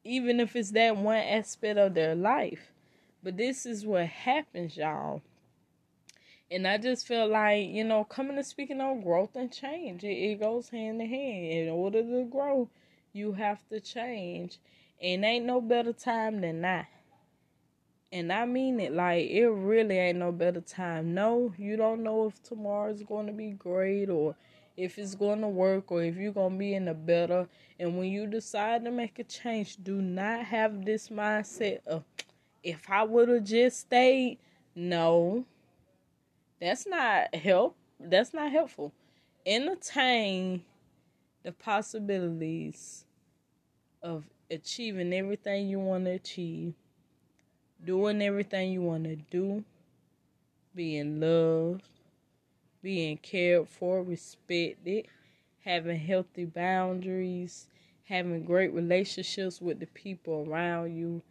even 0.08 0.40
if 0.40 0.56
it's 0.56 0.70
that 0.70 0.96
one 0.96 1.16
aspect 1.16 1.78
of 1.78 1.94
their 1.94 2.14
life. 2.14 2.72
But 3.22 3.36
this 3.36 3.66
is 3.66 3.84
what 3.84 4.06
happens, 4.06 4.76
y'all. 4.76 5.20
And 6.50 6.66
I 6.66 6.78
just 6.78 7.06
feel 7.06 7.28
like, 7.28 7.68
you 7.68 7.84
know, 7.84 8.04
coming 8.04 8.36
to 8.36 8.44
speaking 8.44 8.80
on 8.80 9.02
growth 9.02 9.36
and 9.36 9.52
change, 9.52 10.02
it, 10.02 10.16
it 10.16 10.40
goes 10.40 10.70
hand 10.70 11.02
in 11.02 11.08
hand. 11.08 11.52
In 11.52 11.68
order 11.68 12.02
to 12.02 12.24
grow, 12.24 12.70
you 13.12 13.32
have 13.32 13.66
to 13.68 13.80
change. 13.80 14.58
And 15.00 15.24
ain't 15.24 15.44
no 15.44 15.60
better 15.60 15.92
time 15.92 16.40
than 16.40 16.60
now. 16.60 16.86
And 18.10 18.32
I 18.32 18.46
mean 18.46 18.80
it 18.80 18.92
like 18.92 19.28
it 19.28 19.48
really 19.48 19.98
ain't 19.98 20.18
no 20.18 20.32
better 20.32 20.60
time. 20.60 21.14
No, 21.14 21.52
you 21.58 21.76
don't 21.76 22.02
know 22.02 22.26
if 22.26 22.42
tomorrow's 22.42 23.02
going 23.02 23.26
to 23.26 23.32
be 23.32 23.50
great 23.50 24.08
or 24.08 24.34
if 24.76 24.98
it's 24.98 25.14
going 25.14 25.40
to 25.42 25.48
work 25.48 25.90
or 25.92 26.02
if 26.02 26.16
you're 26.16 26.32
going 26.32 26.52
to 26.52 26.58
be 26.58 26.74
in 26.74 26.88
a 26.88 26.94
better. 26.94 27.48
And 27.78 27.98
when 27.98 28.10
you 28.10 28.26
decide 28.26 28.84
to 28.84 28.90
make 28.90 29.18
a 29.18 29.24
change, 29.24 29.76
do 29.82 30.00
not 30.00 30.46
have 30.46 30.84
this 30.84 31.10
mindset 31.10 31.80
of, 31.86 32.04
if 32.62 32.88
I 32.88 33.02
would 33.04 33.28
have 33.28 33.44
just 33.44 33.80
stayed. 33.80 34.38
No, 34.74 35.44
that's 36.60 36.86
not 36.86 37.34
help. 37.34 37.76
That's 38.00 38.32
not 38.32 38.52
helpful. 38.52 38.92
Entertain 39.44 40.62
the 41.48 41.52
possibilities 41.52 43.06
of 44.02 44.22
achieving 44.50 45.14
everything 45.14 45.66
you 45.66 45.78
want 45.80 46.04
to 46.04 46.10
achieve, 46.10 46.74
doing 47.82 48.20
everything 48.20 48.70
you 48.70 48.82
want 48.82 49.04
to 49.04 49.16
do, 49.16 49.64
being 50.74 51.18
loved, 51.18 51.88
being 52.82 53.16
cared 53.16 53.66
for, 53.66 54.02
respected, 54.02 55.06
having 55.64 55.98
healthy 55.98 56.44
boundaries, 56.44 57.66
having 58.04 58.44
great 58.44 58.74
relationships 58.74 59.58
with 59.58 59.80
the 59.80 59.86
people 59.86 60.44
around 60.46 60.94
you, 60.94 61.22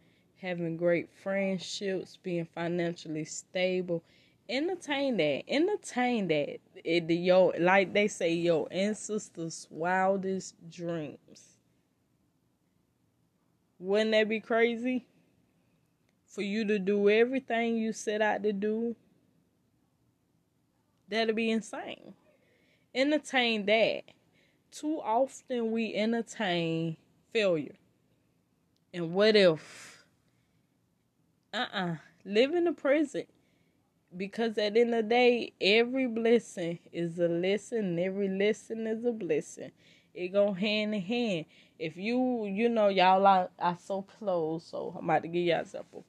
having 0.42 0.76
great 0.76 1.08
friendships, 1.22 2.18
being 2.24 2.48
financially 2.56 3.24
stable. 3.24 4.02
Entertain 4.48 5.16
that. 5.18 5.42
Entertain 5.48 6.28
that. 6.28 6.58
It, 6.84 7.10
yo, 7.10 7.52
like 7.58 7.92
they 7.92 8.08
say, 8.08 8.32
your 8.32 8.68
ancestors' 8.70 9.66
wildest 9.70 10.54
dreams. 10.70 11.58
Wouldn't 13.78 14.12
that 14.12 14.28
be 14.28 14.40
crazy? 14.40 15.04
for 16.28 16.42
you 16.42 16.64
to 16.64 16.78
do 16.78 17.10
everything 17.10 17.76
you 17.76 17.92
set 17.92 18.22
out 18.22 18.42
to 18.44 18.52
do, 18.52 18.94
that'd 21.08 21.34
be 21.34 21.50
insane. 21.50 22.14
Entertain 22.94 23.66
that. 23.66 24.02
Too 24.70 25.00
often 25.02 25.72
we 25.72 25.94
entertain 25.94 26.96
failure. 27.32 27.74
And 28.92 29.12
what 29.14 29.34
if? 29.34 30.04
Uh 31.52 31.66
uh. 31.72 31.94
Live 32.24 32.54
in 32.54 32.64
the 32.64 32.72
present. 32.72 33.28
Because 34.16 34.56
at 34.58 34.74
the 34.74 34.80
end 34.80 34.94
of 34.94 35.04
the 35.04 35.08
day, 35.10 35.52
every 35.60 36.06
blessing 36.06 36.78
is 36.92 37.18
a 37.18 37.28
lesson. 37.28 37.98
Every 37.98 38.28
lesson 38.28 38.86
is 38.86 39.04
a 39.04 39.12
blessing. 39.12 39.70
It 40.14 40.28
go 40.28 40.52
hand 40.52 40.94
in 40.94 41.02
hand. 41.02 41.44
If 41.78 41.96
you, 41.96 42.46
you 42.46 42.68
know, 42.68 42.88
y'all, 42.88 43.26
I, 43.26 43.48
I 43.58 43.74
sew 43.76 44.02
pillows, 44.18 44.64
so 44.64 44.94
I'm 44.98 45.04
about 45.04 45.22
to 45.22 45.28
give 45.28 45.42
you 45.42 45.52
an 45.52 45.60
example. 45.60 46.04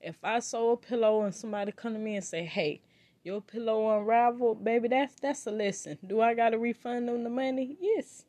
If 0.00 0.16
I 0.22 0.38
sew 0.40 0.72
a 0.72 0.76
pillow 0.76 1.22
and 1.22 1.34
somebody 1.34 1.72
come 1.72 1.94
to 1.94 1.98
me 1.98 2.16
and 2.16 2.24
say, 2.24 2.44
hey, 2.44 2.82
your 3.24 3.40
pillow 3.40 3.98
unraveled, 3.98 4.62
baby, 4.62 4.88
that's 4.88 5.14
that's 5.20 5.46
a 5.46 5.50
lesson. 5.50 5.98
Do 6.06 6.20
I 6.20 6.34
gotta 6.34 6.58
refund 6.58 7.08
them 7.08 7.24
the 7.24 7.30
money? 7.30 7.76
Yes. 7.80 8.24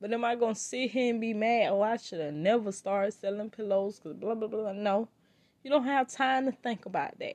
But 0.00 0.12
am 0.12 0.24
I 0.24 0.34
gonna 0.34 0.54
sit 0.54 0.90
here 0.90 1.10
and 1.10 1.20
be 1.20 1.32
mad? 1.32 1.70
Oh, 1.70 1.82
I 1.82 1.96
should 1.96 2.20
have 2.20 2.34
never 2.34 2.70
started 2.70 3.12
selling 3.12 3.50
pillows 3.50 3.98
because 3.98 4.18
blah 4.18 4.34
blah 4.34 4.48
blah. 4.48 4.72
No, 4.72 5.08
you 5.64 5.70
don't 5.70 5.84
have 5.84 6.08
time 6.08 6.44
to 6.44 6.52
think 6.52 6.86
about 6.86 7.18
that. 7.18 7.34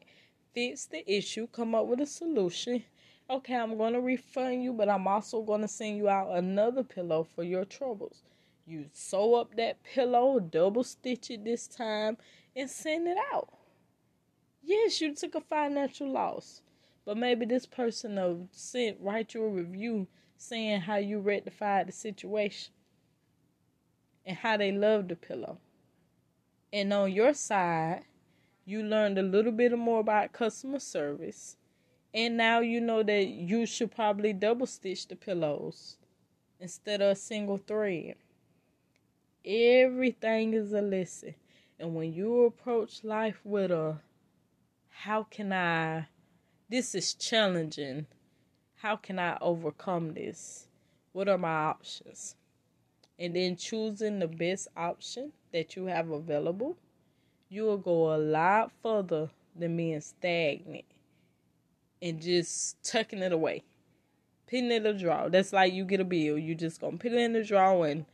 Fix 0.53 0.85
the 0.85 1.03
issue, 1.11 1.47
come 1.47 1.73
up 1.73 1.87
with 1.87 1.99
a 2.01 2.05
solution. 2.05 2.83
Okay, 3.29 3.55
I'm 3.55 3.77
gonna 3.77 3.99
refund 3.99 4.63
you, 4.63 4.73
but 4.73 4.87
I'm 4.87 5.07
also 5.07 5.41
gonna 5.41 5.67
send 5.67 5.97
you 5.97 6.09
out 6.09 6.37
another 6.37 6.83
pillow 6.83 7.23
for 7.23 7.43
your 7.43 7.65
troubles. 7.65 8.21
You 8.65 8.85
sew 8.93 9.35
up 9.35 9.55
that 9.55 9.83
pillow, 9.83 10.39
double 10.39 10.83
stitch 10.83 11.31
it 11.31 11.43
this 11.43 11.67
time, 11.67 12.17
and 12.55 12.69
send 12.69 13.07
it 13.07 13.17
out. 13.33 13.49
Yes, 14.61 15.01
you 15.01 15.15
took 15.15 15.35
a 15.35 15.41
financial 15.41 16.11
loss, 16.11 16.61
but 17.03 17.17
maybe 17.17 17.45
this 17.45 17.65
person 17.65 18.15
will 18.15 18.47
sent 18.51 18.97
write 19.01 19.33
you 19.33 19.43
a 19.43 19.49
review 19.49 20.07
saying 20.37 20.81
how 20.81 20.97
you 20.97 21.19
rectified 21.19 21.87
the 21.87 21.91
situation 21.91 22.73
and 24.25 24.37
how 24.37 24.57
they 24.57 24.71
love 24.71 25.07
the 25.07 25.15
pillow. 25.15 25.57
And 26.71 26.93
on 26.93 27.11
your 27.11 27.33
side, 27.33 28.03
you 28.65 28.83
learned 28.83 29.17
a 29.17 29.23
little 29.23 29.51
bit 29.51 29.77
more 29.77 29.99
about 29.99 30.33
customer 30.33 30.79
service. 30.79 31.57
And 32.13 32.37
now 32.37 32.59
you 32.59 32.79
know 32.79 33.03
that 33.03 33.27
you 33.27 33.65
should 33.65 33.91
probably 33.91 34.33
double 34.33 34.67
stitch 34.67 35.07
the 35.07 35.15
pillows 35.15 35.97
instead 36.59 37.01
of 37.01 37.11
a 37.11 37.15
single 37.15 37.57
thread. 37.57 38.15
Everything 39.43 40.53
is 40.53 40.71
a 40.73 40.81
lesson. 40.81 41.35
And 41.79 41.95
when 41.95 42.13
you 42.13 42.45
approach 42.45 43.03
life 43.03 43.39
with 43.43 43.71
a 43.71 43.99
how 44.89 45.23
can 45.23 45.51
I, 45.51 46.07
this 46.69 46.95
is 46.95 47.13
challenging. 47.13 48.05
How 48.75 48.95
can 48.95 49.19
I 49.19 49.37
overcome 49.41 50.13
this? 50.13 50.67
What 51.11 51.27
are 51.27 51.37
my 51.37 51.65
options? 51.65 52.35
And 53.19 53.35
then 53.35 53.57
choosing 53.57 54.19
the 54.19 54.27
best 54.27 54.69
option 54.77 55.33
that 55.51 55.75
you 55.75 55.85
have 55.85 56.09
available, 56.09 56.77
you 57.53 57.65
will 57.65 57.77
go 57.77 58.15
a 58.15 58.17
lot 58.17 58.71
further 58.81 59.29
than 59.55 59.77
being 59.77 60.01
stagnant 60.01 60.85
and 62.01 62.19
just 62.19 62.83
tucking 62.83 63.19
it 63.19 63.31
away. 63.31 63.61
Putting 64.47 64.71
it 64.71 64.83
in 64.83 64.85
a 64.87 64.97
drawer. 64.97 65.29
That's 65.29 65.53
like 65.53 65.71
you 65.71 65.85
get 65.85 65.99
a 65.99 66.03
bill. 66.03 66.39
You 66.39 66.55
just 66.55 66.81
gonna 66.81 66.97
put 66.97 67.11
it 67.11 67.19
in 67.19 67.33
the 67.33 67.43
drawer 67.43 67.85
and 67.85 68.05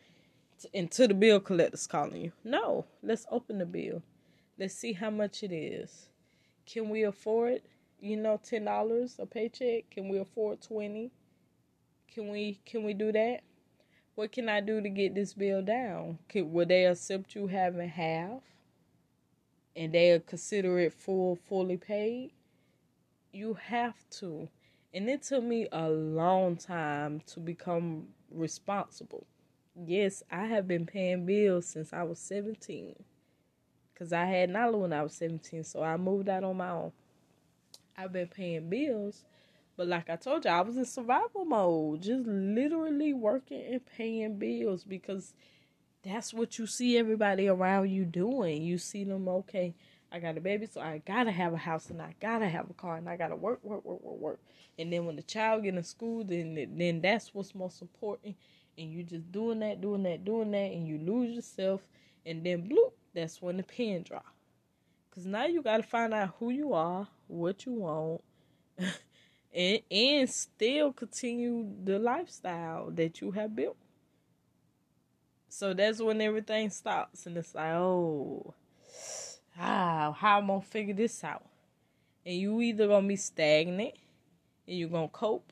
until 0.73 1.07
the 1.07 1.13
bill 1.13 1.39
collector's 1.39 1.87
calling 1.87 2.21
you. 2.21 2.31
No, 2.43 2.85
let's 3.01 3.25
open 3.31 3.59
the 3.59 3.65
bill. 3.65 4.03
Let's 4.57 4.73
see 4.73 4.91
how 4.91 5.09
much 5.09 5.41
it 5.41 5.53
is. 5.53 6.09
Can 6.65 6.89
we 6.89 7.03
afford, 7.03 7.61
you 8.01 8.17
know, 8.17 8.41
ten 8.43 8.65
dollars 8.65 9.15
a 9.19 9.25
paycheck? 9.25 9.89
Can 9.89 10.09
we 10.09 10.19
afford 10.19 10.61
twenty? 10.61 11.11
Can 12.13 12.27
we 12.27 12.59
can 12.65 12.83
we 12.83 12.93
do 12.93 13.13
that? 13.13 13.39
What 14.15 14.33
can 14.33 14.49
I 14.49 14.59
do 14.59 14.81
to 14.81 14.89
get 14.89 15.15
this 15.15 15.33
bill 15.33 15.61
down? 15.61 16.19
Can, 16.27 16.51
will 16.51 16.65
they 16.65 16.85
accept 16.85 17.35
you 17.35 17.47
having 17.47 17.87
half? 17.87 18.41
And 19.79 19.93
they'll 19.93 20.19
consider 20.19 20.77
it 20.79 20.93
full, 20.93 21.35
fully 21.35 21.77
paid? 21.77 22.33
You 23.31 23.55
have 23.55 23.95
to. 24.19 24.49
And 24.93 25.09
it 25.09 25.23
took 25.23 25.43
me 25.43 25.67
a 25.71 25.89
long 25.89 26.55
time 26.55 27.21
to 27.27 27.39
become 27.39 28.09
responsible 28.31 29.25
yes, 29.87 30.23
I 30.31 30.45
have 30.45 30.67
been 30.67 30.85
paying 30.85 31.25
bills 31.25 31.67
since 31.67 31.93
I 31.93 32.03
was 32.03 32.19
17. 32.19 32.95
Because 33.93 34.13
I 34.13 34.25
had 34.25 34.49
Nala 34.49 34.77
when 34.77 34.93
I 34.93 35.03
was 35.03 35.13
17, 35.13 35.63
so 35.63 35.83
I 35.83 35.97
moved 35.97 36.29
out 36.29 36.43
on 36.43 36.57
my 36.57 36.69
own. 36.69 36.91
I've 37.97 38.13
been 38.13 38.27
paying 38.27 38.69
bills, 38.69 39.25
but 39.75 39.87
like 39.87 40.09
I 40.09 40.15
told 40.15 40.45
you, 40.45 40.51
I 40.51 40.61
was 40.61 40.77
in 40.77 40.85
survival 40.85 41.43
mode, 41.43 42.01
just 42.01 42.25
literally 42.25 43.13
working 43.13 43.61
and 43.73 43.81
paying 43.85 44.37
bills 44.37 44.85
because 44.85 45.33
that's 46.03 46.33
what 46.33 46.57
you 46.57 46.65
see 46.65 46.97
everybody 46.97 47.47
around 47.47 47.89
you 47.89 48.05
doing. 48.05 48.61
You 48.61 48.77
see 48.77 49.03
them, 49.03 49.27
okay, 49.27 49.75
I 50.11 50.19
got 50.19 50.37
a 50.37 50.41
baby, 50.41 50.65
so 50.65 50.81
I 50.81 51.01
gotta 51.05 51.31
have 51.31 51.53
a 51.53 51.57
house 51.57 51.89
and 51.89 52.01
I 52.01 52.15
gotta 52.19 52.47
have 52.47 52.69
a 52.69 52.73
car 52.73 52.97
and 52.97 53.09
I 53.09 53.17
gotta 53.17 53.35
work, 53.35 53.63
work, 53.63 53.85
work, 53.85 54.01
work, 54.01 54.19
work. 54.19 54.39
And 54.77 54.91
then 54.91 55.05
when 55.05 55.17
the 55.17 55.23
child 55.23 55.63
get 55.63 55.75
in 55.75 55.83
school, 55.83 56.23
then 56.23 56.73
then 56.77 57.01
that's 57.01 57.33
what's 57.33 57.53
most 57.53 57.81
important 57.81 58.35
and 58.79 58.91
you 58.91 59.03
just 59.03 59.31
doing 59.31 59.59
that, 59.59 59.81
doing 59.81 60.03
that, 60.03 60.23
doing 60.23 60.51
that, 60.51 60.71
and 60.71 60.87
you 60.87 60.97
lose 60.99 61.35
yourself, 61.35 61.81
and 62.25 62.43
then 62.45 62.67
bloop, 62.67 62.93
that's 63.13 63.41
when 63.41 63.57
the 63.57 63.63
pen 63.63 64.03
drop. 64.03 64.25
Cause 65.13 65.25
now 65.25 65.45
you 65.45 65.61
gotta 65.61 65.83
find 65.83 66.13
out 66.13 66.35
who 66.39 66.49
you 66.49 66.73
are, 66.73 67.07
what 67.27 67.65
you 67.65 67.73
want, 67.73 68.21
and 69.53 69.81
and 69.91 70.29
still 70.29 70.93
continue 70.93 71.67
the 71.83 71.99
lifestyle 71.99 72.89
that 72.91 73.19
you 73.19 73.31
have 73.31 73.55
built. 73.55 73.75
So 75.49 75.73
that's 75.73 75.99
when 75.99 76.21
everything 76.21 76.69
stops, 76.69 77.25
and 77.25 77.35
it's 77.35 77.55
like, 77.55 77.73
oh, 77.73 78.53
ah, 79.59 80.15
how 80.15 80.37
am 80.37 80.43
I'm 80.43 80.47
gonna 80.47 80.61
figure 80.61 80.93
this 80.93 81.23
out? 81.23 81.43
And 82.23 82.35
you 82.35 82.61
either 82.61 82.87
gonna 82.87 83.07
be 83.07 83.15
stagnant, 83.15 83.95
and 84.67 84.77
you're 84.77 84.89
gonna 84.89 85.07
cope, 85.07 85.51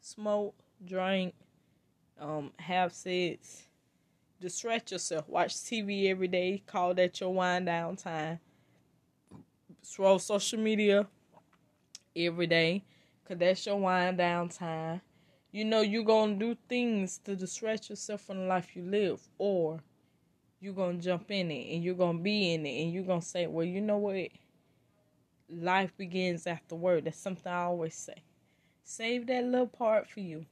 smoke, 0.00 0.54
drink, 0.86 1.34
um, 2.20 2.52
have 2.60 2.92
sex, 2.92 3.64
distract 4.40 4.92
yourself, 4.92 5.28
watch 5.28 5.54
TV 5.54 6.08
every 6.08 6.28
day, 6.28 6.62
call 6.64 6.94
that 6.94 7.20
your 7.20 7.34
wind 7.34 7.66
down 7.66 7.96
time, 7.96 8.38
scroll 9.82 10.20
social 10.20 10.60
media 10.60 11.04
every 12.14 12.46
day, 12.46 12.84
cause 13.26 13.38
that's 13.38 13.66
your 13.66 13.76
wind 13.76 14.18
down 14.18 14.48
time. 14.48 15.00
You 15.58 15.64
know 15.64 15.80
you're 15.80 16.04
gonna 16.04 16.36
do 16.36 16.56
things 16.68 17.18
to 17.24 17.34
distract 17.34 17.90
yourself 17.90 18.20
from 18.20 18.36
the 18.38 18.44
life 18.44 18.76
you 18.76 18.84
live, 18.84 19.20
or 19.38 19.82
you're 20.60 20.72
gonna 20.72 20.98
jump 20.98 21.32
in 21.32 21.50
it 21.50 21.74
and 21.74 21.82
you're 21.82 21.96
gonna 21.96 22.20
be 22.20 22.54
in 22.54 22.64
it 22.64 22.80
and 22.80 22.92
you're 22.92 23.02
gonna 23.02 23.20
say, 23.20 23.48
Well, 23.48 23.66
you 23.66 23.80
know 23.80 23.96
what? 23.96 24.28
Life 25.50 25.96
begins 25.96 26.46
after 26.46 26.76
work. 26.76 27.02
That's 27.02 27.18
something 27.18 27.50
I 27.50 27.64
always 27.64 27.96
say. 27.96 28.22
Save 28.84 29.26
that 29.26 29.46
little 29.46 29.66
part 29.66 30.08
for 30.08 30.20
you. 30.20 30.46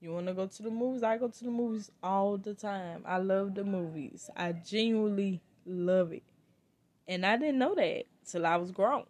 You 0.00 0.12
want 0.12 0.26
to 0.26 0.34
go 0.34 0.48
to 0.48 0.62
the 0.64 0.70
movies? 0.72 1.04
I 1.04 1.16
go 1.16 1.28
to 1.28 1.44
the 1.44 1.50
movies 1.52 1.92
all 2.02 2.36
the 2.36 2.54
time. 2.54 3.04
I 3.06 3.18
love 3.18 3.54
the 3.54 3.62
movies. 3.62 4.28
I 4.36 4.50
genuinely 4.54 5.40
love 5.64 6.12
it. 6.12 6.24
And 7.06 7.24
I 7.24 7.36
didn't 7.36 7.60
know 7.60 7.76
that 7.76 8.06
till 8.28 8.44
I 8.44 8.56
was 8.56 8.72
grown. 8.72 9.04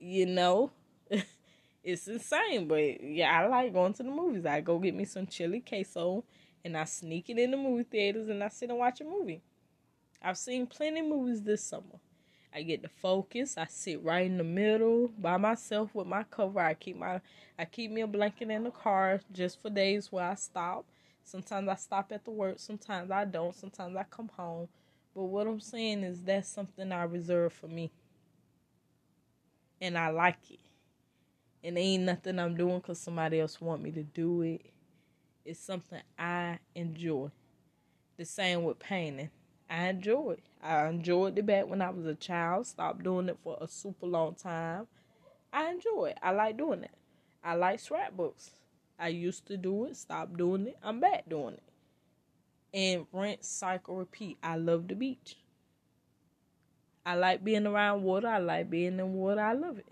You 0.00 0.26
know? 0.26 0.72
it's 1.88 2.06
insane, 2.06 2.68
but 2.68 3.02
yeah, 3.02 3.40
I 3.40 3.46
like 3.46 3.72
going 3.72 3.94
to 3.94 4.02
the 4.02 4.10
movies. 4.10 4.44
I 4.44 4.60
go 4.60 4.78
get 4.78 4.94
me 4.94 5.06
some 5.06 5.26
chili 5.26 5.60
queso 5.66 6.22
and 6.62 6.76
I 6.76 6.84
sneak 6.84 7.30
it 7.30 7.38
in 7.38 7.50
the 7.50 7.56
movie 7.56 7.84
theaters 7.84 8.28
and 8.28 8.44
I 8.44 8.48
sit 8.48 8.68
and 8.68 8.78
watch 8.78 9.00
a 9.00 9.04
movie. 9.04 9.40
I've 10.20 10.36
seen 10.36 10.66
plenty 10.66 11.00
of 11.00 11.06
movies 11.06 11.40
this 11.40 11.64
summer. 11.64 11.98
I 12.54 12.60
get 12.60 12.82
to 12.82 12.88
focus. 12.88 13.56
I 13.56 13.66
sit 13.68 14.02
right 14.04 14.26
in 14.26 14.36
the 14.36 14.44
middle 14.44 15.08
by 15.18 15.38
myself 15.38 15.94
with 15.94 16.06
my 16.06 16.24
cover. 16.24 16.60
I 16.60 16.74
keep 16.74 16.98
my 16.98 17.22
I 17.58 17.64
keep 17.64 17.90
me 17.90 18.02
a 18.02 18.06
blanket 18.06 18.50
in 18.50 18.64
the 18.64 18.70
car 18.70 19.20
just 19.32 19.62
for 19.62 19.70
days 19.70 20.12
where 20.12 20.28
I 20.28 20.34
stop. 20.34 20.84
Sometimes 21.24 21.68
I 21.68 21.74
stop 21.76 22.12
at 22.12 22.24
the 22.24 22.30
work, 22.30 22.58
sometimes 22.58 23.10
I 23.10 23.24
don't, 23.24 23.54
sometimes 23.54 23.96
I 23.96 24.04
come 24.04 24.30
home. 24.36 24.68
But 25.14 25.24
what 25.24 25.46
I'm 25.46 25.60
saying 25.60 26.02
is 26.02 26.22
that's 26.22 26.50
something 26.50 26.92
I 26.92 27.04
reserve 27.04 27.54
for 27.54 27.68
me. 27.68 27.90
And 29.80 29.96
I 29.96 30.10
like 30.10 30.50
it. 30.50 30.67
And 31.62 31.76
ain't 31.76 32.04
nothing 32.04 32.38
I'm 32.38 32.56
doing 32.56 32.78
because 32.78 33.00
somebody 33.00 33.40
else 33.40 33.60
want 33.60 33.82
me 33.82 33.90
to 33.92 34.02
do 34.02 34.42
it. 34.42 34.62
It's 35.44 35.60
something 35.60 36.00
I 36.18 36.58
enjoy. 36.74 37.30
The 38.16 38.24
same 38.24 38.64
with 38.64 38.78
painting. 38.78 39.30
I 39.68 39.88
enjoy 39.88 40.32
it. 40.32 40.42
I 40.62 40.86
enjoyed 40.88 41.36
the 41.36 41.42
back 41.42 41.68
when 41.68 41.82
I 41.82 41.90
was 41.90 42.06
a 42.06 42.14
child. 42.14 42.66
Stopped 42.66 43.02
doing 43.02 43.28
it 43.28 43.38
for 43.42 43.58
a 43.60 43.68
super 43.68 44.06
long 44.06 44.34
time. 44.34 44.86
I 45.52 45.70
enjoy 45.70 46.06
it. 46.10 46.18
I 46.22 46.30
like 46.30 46.56
doing 46.56 46.84
it. 46.84 46.90
I 47.42 47.54
like 47.54 47.80
scrapbooks. 47.80 48.50
I 48.98 49.08
used 49.08 49.46
to 49.46 49.56
do 49.56 49.84
it, 49.84 49.96
stopped 49.96 50.36
doing 50.36 50.66
it, 50.66 50.78
I'm 50.82 50.98
back 50.98 51.28
doing 51.28 51.54
it. 51.54 51.62
And 52.74 53.06
rinse, 53.12 53.46
cycle, 53.46 53.96
repeat. 53.96 54.38
I 54.42 54.56
love 54.56 54.88
the 54.88 54.94
beach. 54.94 55.36
I 57.06 57.14
like 57.14 57.44
being 57.44 57.66
around 57.66 58.02
water. 58.02 58.28
I 58.28 58.38
like 58.38 58.68
being 58.68 58.98
in 58.98 59.14
water. 59.14 59.40
I 59.40 59.54
love 59.54 59.78
it. 59.78 59.86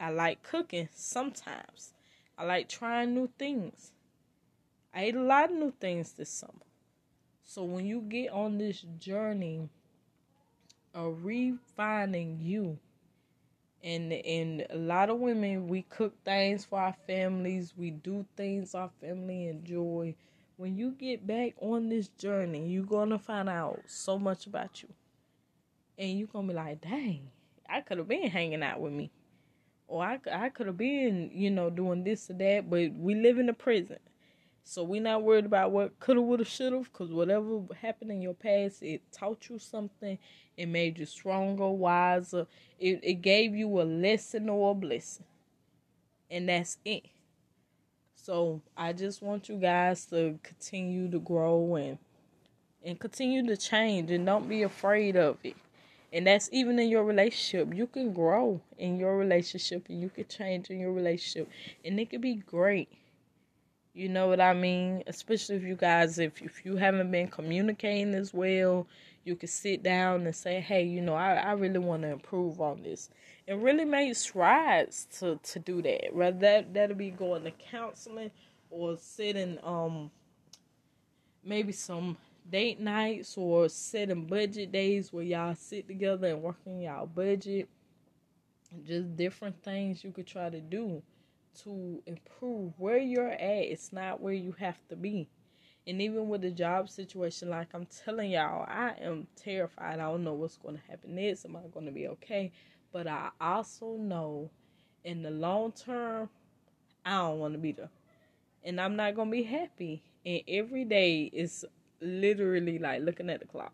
I 0.00 0.10
like 0.10 0.42
cooking 0.42 0.88
sometimes. 0.94 1.92
I 2.36 2.44
like 2.44 2.68
trying 2.68 3.14
new 3.14 3.28
things. 3.38 3.92
I 4.94 5.04
ate 5.04 5.16
a 5.16 5.22
lot 5.22 5.50
of 5.50 5.56
new 5.56 5.72
things 5.80 6.12
this 6.12 6.30
summer. 6.30 6.52
So 7.44 7.64
when 7.64 7.86
you 7.86 8.00
get 8.02 8.30
on 8.30 8.58
this 8.58 8.84
journey 9.00 9.68
of 10.94 11.24
refining 11.24 12.38
you, 12.40 12.78
and 13.82 14.12
and 14.12 14.66
a 14.70 14.76
lot 14.76 15.08
of 15.10 15.18
women 15.18 15.68
we 15.68 15.82
cook 15.82 16.14
things 16.24 16.64
for 16.64 16.80
our 16.80 16.94
families, 17.06 17.74
we 17.76 17.90
do 17.90 18.24
things 18.36 18.74
our 18.74 18.90
family 19.00 19.48
enjoy. 19.48 20.14
When 20.56 20.76
you 20.76 20.92
get 20.92 21.26
back 21.26 21.54
on 21.60 21.88
this 21.88 22.08
journey, 22.08 22.68
you're 22.68 22.84
gonna 22.84 23.18
find 23.18 23.48
out 23.48 23.80
so 23.86 24.18
much 24.18 24.46
about 24.46 24.82
you, 24.82 24.88
and 25.96 26.18
you're 26.18 26.28
gonna 26.28 26.48
be 26.48 26.54
like, 26.54 26.80
"Dang, 26.80 27.30
I 27.68 27.80
could 27.80 27.98
have 27.98 28.08
been 28.08 28.28
hanging 28.30 28.62
out 28.62 28.80
with 28.80 28.92
me." 28.92 29.10
Or 29.88 30.04
I, 30.04 30.20
I 30.32 30.50
could 30.50 30.68
have 30.68 30.76
been, 30.78 31.30
you 31.32 31.50
know, 31.50 31.70
doing 31.70 32.04
this 32.04 32.30
or 32.30 32.34
that, 32.34 32.70
but 32.70 32.92
we 32.94 33.16
live 33.16 33.38
in 33.38 33.46
the 33.46 33.54
present. 33.54 34.02
So 34.64 34.84
we're 34.84 35.02
not 35.02 35.22
worried 35.22 35.46
about 35.46 35.72
what 35.72 35.98
coulda, 35.98 36.20
woulda, 36.20 36.44
shoulda, 36.44 36.80
because 36.80 37.10
whatever 37.10 37.62
happened 37.80 38.12
in 38.12 38.20
your 38.22 38.34
past, 38.34 38.82
it 38.82 39.02
taught 39.10 39.48
you 39.48 39.58
something. 39.58 40.18
It 40.58 40.66
made 40.66 40.98
you 40.98 41.06
stronger, 41.06 41.68
wiser. 41.68 42.46
It, 42.78 43.00
it 43.02 43.22
gave 43.22 43.56
you 43.56 43.80
a 43.80 43.84
lesson 43.84 44.48
or 44.50 44.72
a 44.72 44.74
blessing. 44.74 45.24
And 46.30 46.48
that's 46.50 46.78
it. 46.84 47.06
So 48.14 48.60
I 48.76 48.92
just 48.92 49.22
want 49.22 49.48
you 49.48 49.56
guys 49.56 50.04
to 50.06 50.38
continue 50.42 51.10
to 51.10 51.18
grow 51.18 51.76
and 51.76 51.98
and 52.84 52.98
continue 53.00 53.46
to 53.46 53.56
change 53.56 54.10
and 54.10 54.26
don't 54.26 54.48
be 54.48 54.62
afraid 54.62 55.16
of 55.16 55.38
it. 55.44 55.56
And 56.12 56.26
that's 56.26 56.48
even 56.52 56.78
in 56.78 56.88
your 56.88 57.04
relationship. 57.04 57.74
You 57.74 57.86
can 57.86 58.12
grow 58.12 58.60
in 58.78 58.98
your 58.98 59.16
relationship 59.16 59.88
and 59.88 60.00
you 60.00 60.08
can 60.08 60.26
change 60.26 60.70
in 60.70 60.80
your 60.80 60.92
relationship. 60.92 61.48
And 61.84 62.00
it 62.00 62.10
could 62.10 62.22
be 62.22 62.36
great. 62.36 62.88
You 63.92 64.08
know 64.08 64.28
what 64.28 64.40
I 64.40 64.54
mean? 64.54 65.02
Especially 65.06 65.56
if 65.56 65.62
you 65.64 65.74
guys 65.74 66.18
if 66.18 66.40
if 66.40 66.64
you 66.64 66.76
haven't 66.76 67.10
been 67.10 67.28
communicating 67.28 68.14
as 68.14 68.32
well, 68.32 68.86
you 69.24 69.34
can 69.34 69.48
sit 69.48 69.82
down 69.82 70.24
and 70.24 70.34
say, 70.34 70.60
Hey, 70.60 70.84
you 70.84 71.00
know, 71.00 71.14
I, 71.14 71.34
I 71.34 71.52
really 71.52 71.78
want 71.78 72.02
to 72.02 72.10
improve 72.10 72.60
on 72.60 72.82
this. 72.82 73.10
And 73.46 73.62
really 73.62 73.84
make 73.84 74.14
strides 74.14 75.06
to, 75.18 75.40
to 75.42 75.58
do 75.58 75.82
that. 75.82 76.14
Rather 76.14 76.38
that 76.38 76.74
that'll 76.74 76.96
be 76.96 77.10
going 77.10 77.44
to 77.44 77.50
counseling 77.50 78.30
or 78.70 78.96
sitting 78.96 79.58
um 79.62 80.10
maybe 81.44 81.72
some 81.72 82.16
date 82.50 82.80
nights 82.80 83.36
or 83.36 83.68
setting 83.68 84.26
budget 84.26 84.72
days 84.72 85.12
where 85.12 85.24
y'all 85.24 85.54
sit 85.54 85.86
together 85.86 86.28
and 86.28 86.42
work 86.42 86.58
on 86.66 86.80
y'all 86.80 87.06
budget. 87.06 87.68
Just 88.86 89.16
different 89.16 89.62
things 89.62 90.04
you 90.04 90.12
could 90.12 90.26
try 90.26 90.50
to 90.50 90.60
do 90.60 91.02
to 91.62 92.02
improve 92.06 92.72
where 92.78 92.98
you're 92.98 93.30
at. 93.30 93.40
It's 93.40 93.92
not 93.92 94.20
where 94.20 94.34
you 94.34 94.54
have 94.58 94.78
to 94.88 94.96
be. 94.96 95.28
And 95.86 96.02
even 96.02 96.28
with 96.28 96.42
the 96.42 96.50
job 96.50 96.90
situation, 96.90 97.48
like 97.48 97.68
I'm 97.72 97.86
telling 97.86 98.30
y'all, 98.32 98.66
I 98.68 98.92
am 99.00 99.26
terrified. 99.36 100.00
I 100.00 100.10
don't 100.10 100.22
know 100.22 100.34
what's 100.34 100.58
going 100.58 100.76
to 100.76 100.82
happen 100.90 101.14
next. 101.14 101.46
Am 101.46 101.56
I 101.56 101.60
going 101.72 101.86
to 101.86 101.92
be 101.92 102.08
okay? 102.08 102.52
But 102.92 103.06
I 103.06 103.30
also 103.40 103.96
know 103.96 104.50
in 105.04 105.22
the 105.22 105.30
long 105.30 105.72
term, 105.72 106.28
I 107.06 107.12
don't 107.12 107.38
want 107.38 107.54
to 107.54 107.58
be 107.58 107.72
there. 107.72 107.88
And 108.64 108.78
I'm 108.78 108.96
not 108.96 109.14
going 109.14 109.28
to 109.28 109.36
be 109.36 109.44
happy. 109.44 110.02
And 110.26 110.42
every 110.46 110.84
day 110.84 111.30
is 111.32 111.64
literally 112.00 112.78
like 112.78 113.02
looking 113.02 113.30
at 113.30 113.40
the 113.40 113.46
clock. 113.46 113.72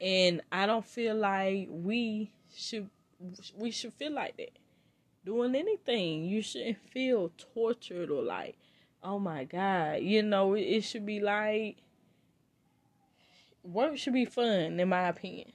And 0.00 0.42
I 0.52 0.66
don't 0.66 0.84
feel 0.84 1.16
like 1.16 1.68
we 1.70 2.30
should 2.54 2.88
we 3.56 3.70
should 3.70 3.92
feel 3.94 4.12
like 4.12 4.36
that. 4.36 4.58
Doing 5.24 5.54
anything, 5.54 6.24
you 6.24 6.40
shouldn't 6.40 6.78
feel 6.90 7.32
tortured 7.54 8.10
or 8.10 8.22
like, 8.22 8.56
oh 9.02 9.18
my 9.18 9.44
god, 9.44 10.00
you 10.02 10.22
know, 10.22 10.54
it 10.54 10.82
should 10.82 11.04
be 11.04 11.20
like 11.20 11.78
work 13.62 13.96
should 13.96 14.12
be 14.12 14.24
fun 14.24 14.78
in 14.78 14.88
my 14.88 15.08
opinion. 15.08 15.52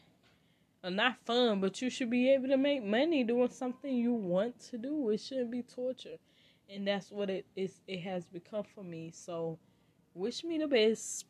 Or 0.83 0.89
not 0.89 1.15
fun, 1.25 1.61
but 1.61 1.81
you 1.81 1.89
should 1.89 2.09
be 2.09 2.29
able 2.31 2.49
to 2.49 2.57
make 2.57 2.83
money 2.83 3.23
doing 3.23 3.49
something 3.49 3.95
you 3.95 4.13
want 4.13 4.59
to 4.69 4.77
do. 4.77 5.09
It 5.09 5.21
shouldn't 5.21 5.51
be 5.51 5.63
torture. 5.63 6.17
And 6.69 6.87
that's 6.87 7.09
what 7.09 7.29
it 7.29 7.45
is 7.55 7.81
it 7.87 8.01
has 8.01 8.25
become 8.25 8.63
for 8.75 8.83
me. 8.83 9.11
So 9.13 9.57
wish 10.13 10.43
me 10.43 10.57
the 10.57 10.67
best 10.67 11.25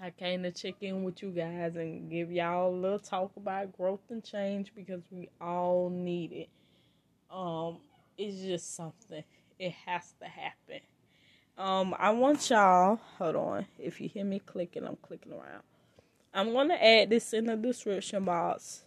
I 0.00 0.10
came 0.10 0.42
to 0.42 0.50
check 0.50 0.74
in 0.82 1.04
with 1.04 1.22
you 1.22 1.30
guys 1.30 1.76
and 1.76 2.10
give 2.10 2.30
y'all 2.30 2.68
a 2.68 2.76
little 2.76 2.98
talk 2.98 3.32
about 3.36 3.76
growth 3.76 4.02
and 4.10 4.22
change 4.22 4.72
because 4.76 5.00
we 5.10 5.30
all 5.40 5.88
need 5.88 6.32
it. 6.32 6.48
Um, 7.30 7.78
it's 8.18 8.42
just 8.42 8.76
something. 8.76 9.24
It 9.58 9.72
has 9.86 10.12
to 10.20 10.26
happen. 10.26 10.80
Um, 11.56 11.94
I 11.98 12.10
want 12.10 12.50
y'all. 12.50 13.00
Hold 13.16 13.36
on. 13.36 13.66
If 13.78 13.98
you 14.00 14.10
hear 14.10 14.24
me 14.24 14.38
clicking, 14.38 14.84
I'm 14.84 14.96
clicking 14.96 15.32
around. 15.32 15.62
I'm 16.34 16.52
gonna 16.52 16.74
add 16.74 17.08
this 17.08 17.32
in 17.32 17.46
the 17.46 17.56
description 17.56 18.26
box. 18.26 18.84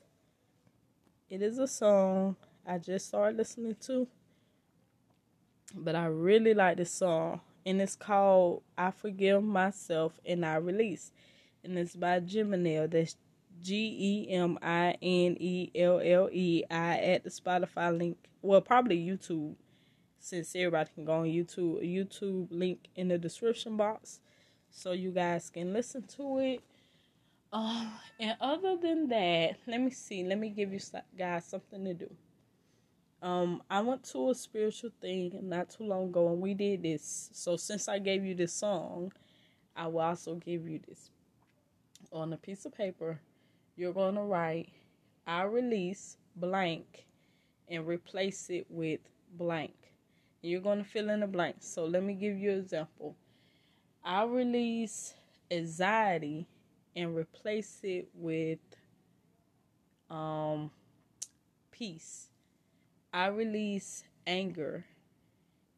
It 1.32 1.42
is 1.42 1.58
a 1.58 1.68
song 1.68 2.36
I 2.68 2.78
just 2.78 3.08
started 3.08 3.38
listening 3.38 3.76
to, 3.88 4.08
but 5.74 5.96
I 5.96 6.06
really 6.06 6.54
like 6.54 6.78
this 6.78 6.92
song 6.92 7.42
and 7.66 7.82
it's 7.82 7.96
called 7.96 8.64
I 8.78 8.92
Forgive 8.92 9.44
Myself 9.44 10.14
and 10.26 10.46
I 10.46 10.56
Release. 10.56 11.12
And 11.64 11.78
it's 11.78 11.96
by 11.96 12.20
Geminelle. 12.20 12.90
That's 12.90 13.16
G 13.62 14.28
E 14.30 14.34
M 14.34 14.58
I 14.62 14.96
N 15.02 15.38
E 15.40 15.72
L 15.76 16.00
L 16.04 16.30
E. 16.32 16.64
I 16.72 16.98
at 16.98 17.24
the 17.24 17.30
Spotify 17.30 17.98
link. 17.98 18.18
Well, 18.42 18.62
probably 18.62 18.98
YouTube, 18.98 19.56
since 20.20 20.56
everybody 20.56 20.90
can 20.96 21.06
go 21.06 21.14
on 21.14 21.26
YouTube. 21.26 21.84
YouTube 21.84 22.48
link 22.52 22.88
in 22.96 23.10
the 23.10 23.18
description 23.18 23.76
box, 23.76 24.22
so 24.70 24.94
you 24.94 25.12
guys 25.12 25.50
can 25.50 25.74
listen 25.74 26.04
to 26.16 26.38
it. 26.40 26.62
Uh, 27.52 27.88
and 28.20 28.38
other 28.40 28.78
than 28.78 29.10
that, 29.10 29.58
let 29.68 29.82
me 29.82 29.90
see. 29.90 30.24
Let 30.24 30.38
me 30.38 30.50
give 30.50 30.72
you 30.72 30.80
guys 31.18 31.46
something 31.46 31.84
to 31.84 31.94
do. 31.94 32.10
Um, 33.22 33.64
I 33.70 33.82
went 33.82 34.04
to 34.12 34.30
a 34.30 34.36
spiritual 34.36 34.92
thing 35.02 35.40
not 35.44 35.70
too 35.70 35.84
long 35.84 36.06
ago, 36.10 36.30
and 36.30 36.42
we 36.42 36.54
did 36.54 36.84
this. 36.84 37.30
So 37.34 37.58
since 37.58 37.88
I 37.88 38.00
gave 38.00 38.24
you 38.26 38.34
this 38.36 38.54
song, 38.54 39.12
I 39.76 39.88
will 39.88 40.02
also 40.02 40.36
give 40.36 40.68
you 40.68 40.80
this 40.88 41.10
on 42.12 42.34
a 42.34 42.38
piece 42.38 42.66
of 42.66 42.74
paper. 42.74 43.20
You're 43.76 43.94
gonna 43.94 44.24
write 44.24 44.70
"I 45.28 45.44
release 45.44 46.18
blank" 46.36 47.06
and 47.68 47.88
replace 47.88 48.50
it 48.50 48.68
with 48.70 49.02
blank. 49.34 49.76
And 50.44 50.52
You're 50.52 50.62
gonna 50.62 50.84
fill 50.84 51.10
in 51.10 51.22
the 51.22 51.28
blank. 51.28 51.58
So 51.62 51.86
let 51.86 52.04
me 52.04 52.14
give 52.14 52.38
you 52.38 52.52
an 52.52 52.60
example. 52.60 53.16
I 54.04 54.24
release 54.24 55.16
anxiety 55.52 56.48
and 56.96 57.16
replace 57.16 57.82
it 57.84 58.10
with 58.14 58.60
um 60.10 60.72
peace 61.72 62.29
I 63.12 63.28
release 63.28 64.04
anger 64.28 64.86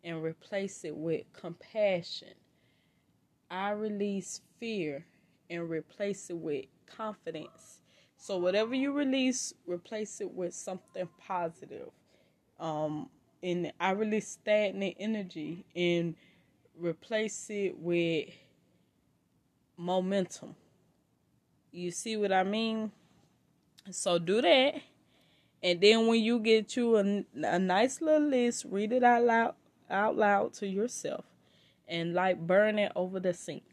and 0.03 0.21
replace 0.21 0.83
it 0.83 0.95
with 0.95 1.23
compassion. 1.33 2.33
I 3.49 3.71
release 3.71 4.41
fear 4.59 5.05
and 5.49 5.69
replace 5.69 6.29
it 6.29 6.37
with 6.37 6.65
confidence. 6.85 7.81
So 8.17 8.37
whatever 8.37 8.75
you 8.75 8.91
release, 8.91 9.53
replace 9.65 10.21
it 10.21 10.31
with 10.31 10.53
something 10.53 11.07
positive. 11.25 11.89
Um, 12.59 13.09
and 13.41 13.71
I 13.79 13.91
release 13.91 14.27
stagnant 14.27 14.95
energy 14.99 15.65
and 15.75 16.15
replace 16.77 17.49
it 17.49 17.77
with 17.77 18.29
momentum. 19.77 20.55
You 21.71 21.91
see 21.91 22.17
what 22.17 22.31
I 22.31 22.43
mean? 22.43 22.91
So 23.89 24.19
do 24.19 24.41
that 24.41 24.75
and 25.63 25.79
then 25.79 26.07
when 26.07 26.21
you 26.21 26.39
get 26.39 26.75
you 26.75 26.97
a, 26.97 27.23
a 27.43 27.59
nice 27.59 28.01
little 28.01 28.27
list, 28.27 28.65
read 28.69 28.91
it 28.91 29.03
out 29.03 29.23
loud 29.23 29.55
out 29.89 30.15
loud 30.15 30.53
to 30.53 30.67
yourself 30.67 31.25
and 31.87 32.13
like 32.13 32.47
burn 32.47 32.79
it 32.79 32.91
over 32.95 33.19
the 33.19 33.33
sink. 33.33 33.63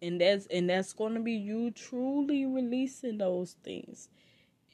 And 0.00 0.20
that's 0.20 0.46
and 0.46 0.70
that's 0.70 0.92
going 0.92 1.14
to 1.14 1.20
be 1.20 1.32
you 1.32 1.72
truly 1.72 2.46
releasing 2.46 3.18
those 3.18 3.56
things. 3.64 4.08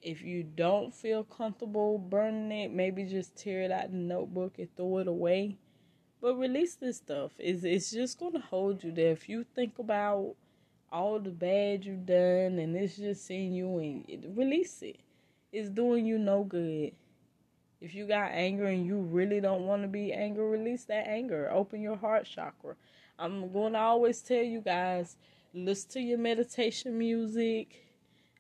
If 0.03 0.21
you 0.21 0.43
don't 0.43 0.93
feel 0.93 1.25
comfortable 1.25 1.97
burning 1.97 2.53
it, 2.53 2.71
maybe 2.71 3.05
just 3.05 3.35
tear 3.35 3.63
it 3.63 3.73
out 3.73 3.91
the 3.91 3.97
notebook 3.97 4.59
and 4.59 4.69
throw 4.77 4.99
it 4.99 5.09
away. 5.09 5.57
But 6.21 6.35
release 6.37 6.75
this 6.75 6.99
stuff. 6.99 7.33
It's, 7.39 7.65
it's 7.65 7.91
just 7.91 8.19
going 8.19 8.35
to 8.35 8.41
hold 8.41 8.85
you 8.85 8.93
there. 8.93 9.13
If 9.13 9.31
you 9.31 9.47
think 9.55 9.79
about 9.79 10.35
all 10.93 11.19
the 11.21 11.31
bad 11.31 11.87
you've 11.87 12.05
done 12.05 12.59
and 12.59 12.77
it's 12.77 12.97
just 12.97 13.27
seeing 13.27 13.55
you 13.55 13.79
and 13.79 14.37
release 14.37 14.83
it 14.83 14.99
it's 15.55 15.71
doing 15.71 16.05
you 16.05 16.19
no 16.19 16.43
good. 16.43 16.93
If 17.81 17.95
you 17.95 18.07
got 18.07 18.33
anger 18.33 18.67
and 18.67 18.85
you 18.85 18.99
really 18.99 19.41
don't 19.41 19.67
want 19.67 19.83
to 19.83 19.89
be 19.89 20.13
angry, 20.13 20.45
release 20.45 20.85
that 20.87 21.07
anger. 21.07 21.49
Open 21.53 21.81
your 21.81 21.97
heart 21.97 22.27
chakra. 22.27 22.75
I'm 23.19 23.53
going 23.53 23.75
to 23.75 23.79
always 23.79 24.21
tell 24.21 24.43
you 24.43 24.61
guys 24.61 25.17
listen 25.55 25.91
to 25.93 26.01
your 26.01 26.19
meditation 26.19 26.99
music. 26.99 27.85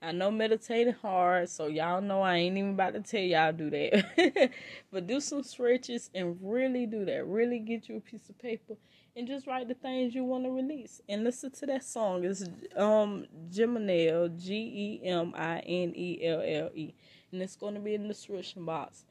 I 0.02 0.10
know 0.10 0.30
meditating 0.32 0.94
hard, 0.94 1.48
so 1.48 1.68
y'all 1.68 2.00
know 2.00 2.20
I 2.20 2.36
ain't 2.36 2.58
even 2.58 2.70
about 2.70 2.94
to 2.94 3.00
tell 3.00 3.20
y'all 3.20 3.52
do 3.52 3.70
that. 3.70 4.50
but 4.92 5.06
do 5.06 5.20
some 5.20 5.44
stretches 5.44 6.10
and 6.14 6.36
really 6.42 6.84
do 6.84 7.04
that. 7.04 7.26
Really 7.26 7.60
get 7.60 7.88
you 7.88 7.98
a 7.98 8.00
piece 8.00 8.28
of 8.28 8.38
paper 8.38 8.74
and 9.16 9.26
just 9.28 9.46
write 9.46 9.68
the 9.68 9.74
things 9.74 10.14
you 10.14 10.24
want 10.24 10.44
to 10.44 10.50
release 10.50 11.00
and 11.08 11.24
listen 11.24 11.50
to 11.52 11.66
that 11.66 11.84
song. 11.84 12.24
It's 12.24 12.44
um 12.76 13.26
Geminelle, 13.50 14.36
G 14.42 15.00
E 15.02 15.08
M 15.08 15.32
I 15.36 15.58
N 15.60 15.92
E 15.94 16.20
L 16.24 16.40
L 16.44 16.70
E, 16.74 16.94
and 17.32 17.42
it's 17.42 17.56
going 17.56 17.74
to 17.74 17.80
be 17.80 17.94
in 17.94 18.02
the 18.02 18.08
description 18.08 18.64
box. 18.64 19.04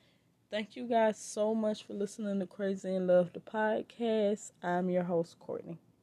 Thank 0.51 0.75
you 0.75 0.87
guys 0.87 1.17
so 1.17 1.55
much 1.55 1.83
for 1.83 1.93
listening 1.93 2.39
to 2.39 2.45
Crazy 2.45 2.93
in 2.93 3.07
Love, 3.07 3.33
the 3.33 3.39
podcast. 3.39 4.51
I'm 4.61 4.89
your 4.89 5.03
host, 5.03 5.39
Courtney. 5.39 5.79